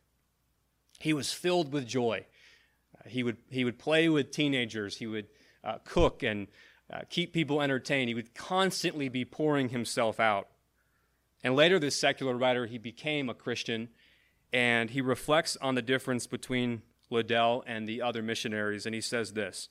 He 0.99 1.13
was 1.13 1.31
filled 1.31 1.71
with 1.71 1.87
joy. 1.87 2.25
Uh, 2.97 3.07
he, 3.07 3.23
would, 3.23 3.37
he 3.49 3.63
would 3.63 3.79
play 3.79 4.09
with 4.09 4.31
teenagers, 4.31 4.97
he 4.97 5.07
would 5.07 5.27
uh, 5.63 5.77
cook 5.85 6.23
and 6.23 6.47
uh, 6.91 7.01
keep 7.09 7.33
people 7.33 7.61
entertained. 7.61 8.09
He 8.09 8.15
would 8.15 8.33
constantly 8.33 9.09
be 9.09 9.25
pouring 9.25 9.69
himself 9.69 10.19
out. 10.19 10.47
And 11.43 11.55
later, 11.55 11.79
this 11.79 11.95
secular 11.95 12.35
writer, 12.35 12.65
he 12.65 12.77
became 12.77 13.29
a 13.29 13.33
Christian 13.33 13.89
and 14.51 14.89
he 14.89 15.01
reflects 15.01 15.55
on 15.57 15.75
the 15.75 15.81
difference 15.81 16.25
between 16.25 16.81
Liddell 17.09 17.63
and 17.67 17.87
the 17.87 18.01
other 18.01 18.21
missionaries. 18.21 18.85
And 18.85 18.95
he 18.95 19.01
says 19.01 19.33
this 19.33 19.69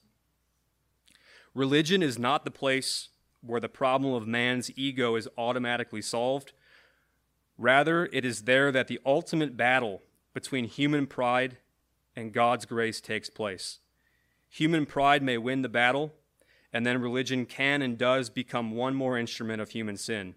Religion 1.54 2.02
is 2.02 2.18
not 2.18 2.44
the 2.44 2.50
place 2.50 3.08
where 3.40 3.60
the 3.60 3.68
problem 3.68 4.14
of 4.14 4.26
man's 4.26 4.70
ego 4.76 5.16
is 5.16 5.28
automatically 5.36 6.02
solved. 6.02 6.52
Rather, 7.56 8.08
it 8.12 8.24
is 8.24 8.42
there 8.42 8.70
that 8.70 8.86
the 8.86 9.00
ultimate 9.04 9.56
battle 9.56 10.02
between 10.32 10.64
human 10.64 11.06
pride 11.06 11.58
and 12.14 12.32
God's 12.32 12.64
grace 12.64 13.00
takes 13.00 13.30
place. 13.30 13.80
Human 14.48 14.86
pride 14.86 15.22
may 15.22 15.38
win 15.38 15.62
the 15.62 15.68
battle, 15.68 16.14
and 16.72 16.86
then 16.86 17.00
religion 17.00 17.46
can 17.46 17.82
and 17.82 17.96
does 17.96 18.30
become 18.30 18.72
one 18.72 18.94
more 18.94 19.18
instrument 19.18 19.60
of 19.60 19.70
human 19.70 19.96
sin. 19.96 20.34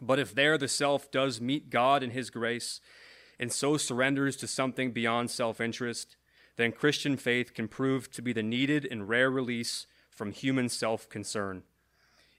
But 0.00 0.18
if 0.18 0.34
there 0.34 0.58
the 0.58 0.68
self 0.68 1.10
does 1.10 1.40
meet 1.40 1.70
God 1.70 2.02
in 2.02 2.10
His 2.10 2.30
grace 2.30 2.80
and 3.38 3.52
so 3.52 3.76
surrenders 3.76 4.36
to 4.36 4.46
something 4.46 4.92
beyond 4.92 5.30
self 5.30 5.60
interest, 5.60 6.16
then 6.56 6.72
Christian 6.72 7.16
faith 7.16 7.54
can 7.54 7.68
prove 7.68 8.10
to 8.12 8.22
be 8.22 8.32
the 8.32 8.42
needed 8.42 8.86
and 8.90 9.08
rare 9.08 9.30
release 9.30 9.86
from 10.10 10.32
human 10.32 10.68
self 10.68 11.08
concern. 11.08 11.62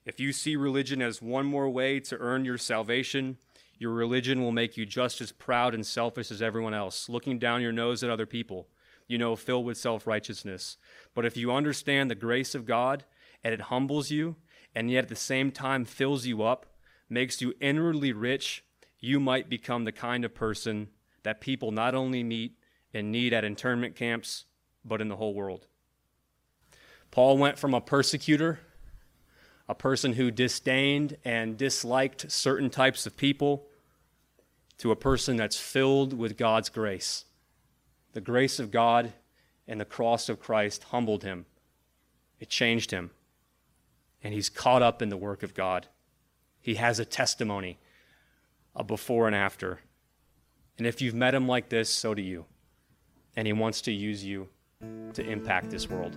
If 0.04 0.20
you 0.20 0.32
see 0.32 0.54
religion 0.54 1.00
as 1.00 1.22
one 1.22 1.46
more 1.46 1.68
way 1.68 1.98
to 2.00 2.18
earn 2.18 2.44
your 2.44 2.58
salvation, 2.58 3.38
your 3.78 3.92
religion 3.92 4.42
will 4.42 4.52
make 4.52 4.76
you 4.76 4.86
just 4.86 5.20
as 5.20 5.32
proud 5.32 5.74
and 5.74 5.84
selfish 5.84 6.30
as 6.30 6.42
everyone 6.42 6.74
else, 6.74 7.08
looking 7.08 7.38
down 7.38 7.62
your 7.62 7.72
nose 7.72 8.04
at 8.04 8.10
other 8.10 8.26
people, 8.26 8.68
you 9.06 9.18
know, 9.18 9.36
filled 9.36 9.66
with 9.66 9.76
self 9.76 10.06
righteousness. 10.06 10.76
But 11.14 11.26
if 11.26 11.36
you 11.36 11.52
understand 11.52 12.10
the 12.10 12.14
grace 12.14 12.54
of 12.54 12.66
God 12.66 13.04
and 13.42 13.52
it 13.52 13.62
humbles 13.62 14.10
you, 14.10 14.36
and 14.74 14.90
yet 14.90 15.04
at 15.04 15.08
the 15.08 15.16
same 15.16 15.50
time 15.50 15.84
fills 15.84 16.26
you 16.26 16.42
up, 16.42 16.66
makes 17.08 17.40
you 17.40 17.54
inwardly 17.60 18.12
rich, 18.12 18.64
you 18.98 19.20
might 19.20 19.48
become 19.48 19.84
the 19.84 19.92
kind 19.92 20.24
of 20.24 20.34
person 20.34 20.88
that 21.22 21.40
people 21.40 21.70
not 21.70 21.94
only 21.94 22.22
meet 22.22 22.56
and 22.92 23.12
need 23.12 23.32
at 23.32 23.44
internment 23.44 23.96
camps, 23.96 24.46
but 24.84 25.00
in 25.00 25.08
the 25.08 25.16
whole 25.16 25.34
world. 25.34 25.66
Paul 27.10 27.38
went 27.38 27.58
from 27.58 27.74
a 27.74 27.80
persecutor, 27.80 28.60
a 29.68 29.74
person 29.74 30.14
who 30.14 30.30
disdained 30.30 31.16
and 31.24 31.56
disliked 31.56 32.30
certain 32.30 32.70
types 32.70 33.06
of 33.06 33.16
people, 33.16 33.66
to 34.78 34.90
a 34.90 34.96
person 34.96 35.36
that's 35.36 35.58
filled 35.58 36.12
with 36.12 36.36
God's 36.36 36.68
grace. 36.68 37.24
The 38.14 38.20
grace 38.20 38.60
of 38.60 38.70
God 38.70 39.12
and 39.66 39.80
the 39.80 39.84
cross 39.84 40.28
of 40.28 40.40
Christ 40.40 40.84
humbled 40.84 41.24
him, 41.24 41.46
it 42.38 42.48
changed 42.48 42.92
him, 42.92 43.10
and 44.22 44.32
he's 44.32 44.48
caught 44.48 44.82
up 44.82 45.02
in 45.02 45.08
the 45.08 45.16
work 45.16 45.42
of 45.42 45.52
God. 45.52 45.88
He 46.60 46.76
has 46.76 46.98
a 46.98 47.04
testimony, 47.04 47.78
a 48.74 48.84
before 48.84 49.26
and 49.26 49.36
after. 49.36 49.80
And 50.78 50.86
if 50.86 51.02
you've 51.02 51.14
met 51.14 51.34
him 51.34 51.48
like 51.48 51.68
this, 51.68 51.90
so 51.90 52.14
do 52.14 52.22
you. 52.22 52.46
And 53.36 53.46
he 53.46 53.52
wants 53.52 53.80
to 53.82 53.92
use 53.92 54.24
you 54.24 54.48
to 55.12 55.22
impact 55.22 55.70
this 55.70 55.90
world. 55.90 56.16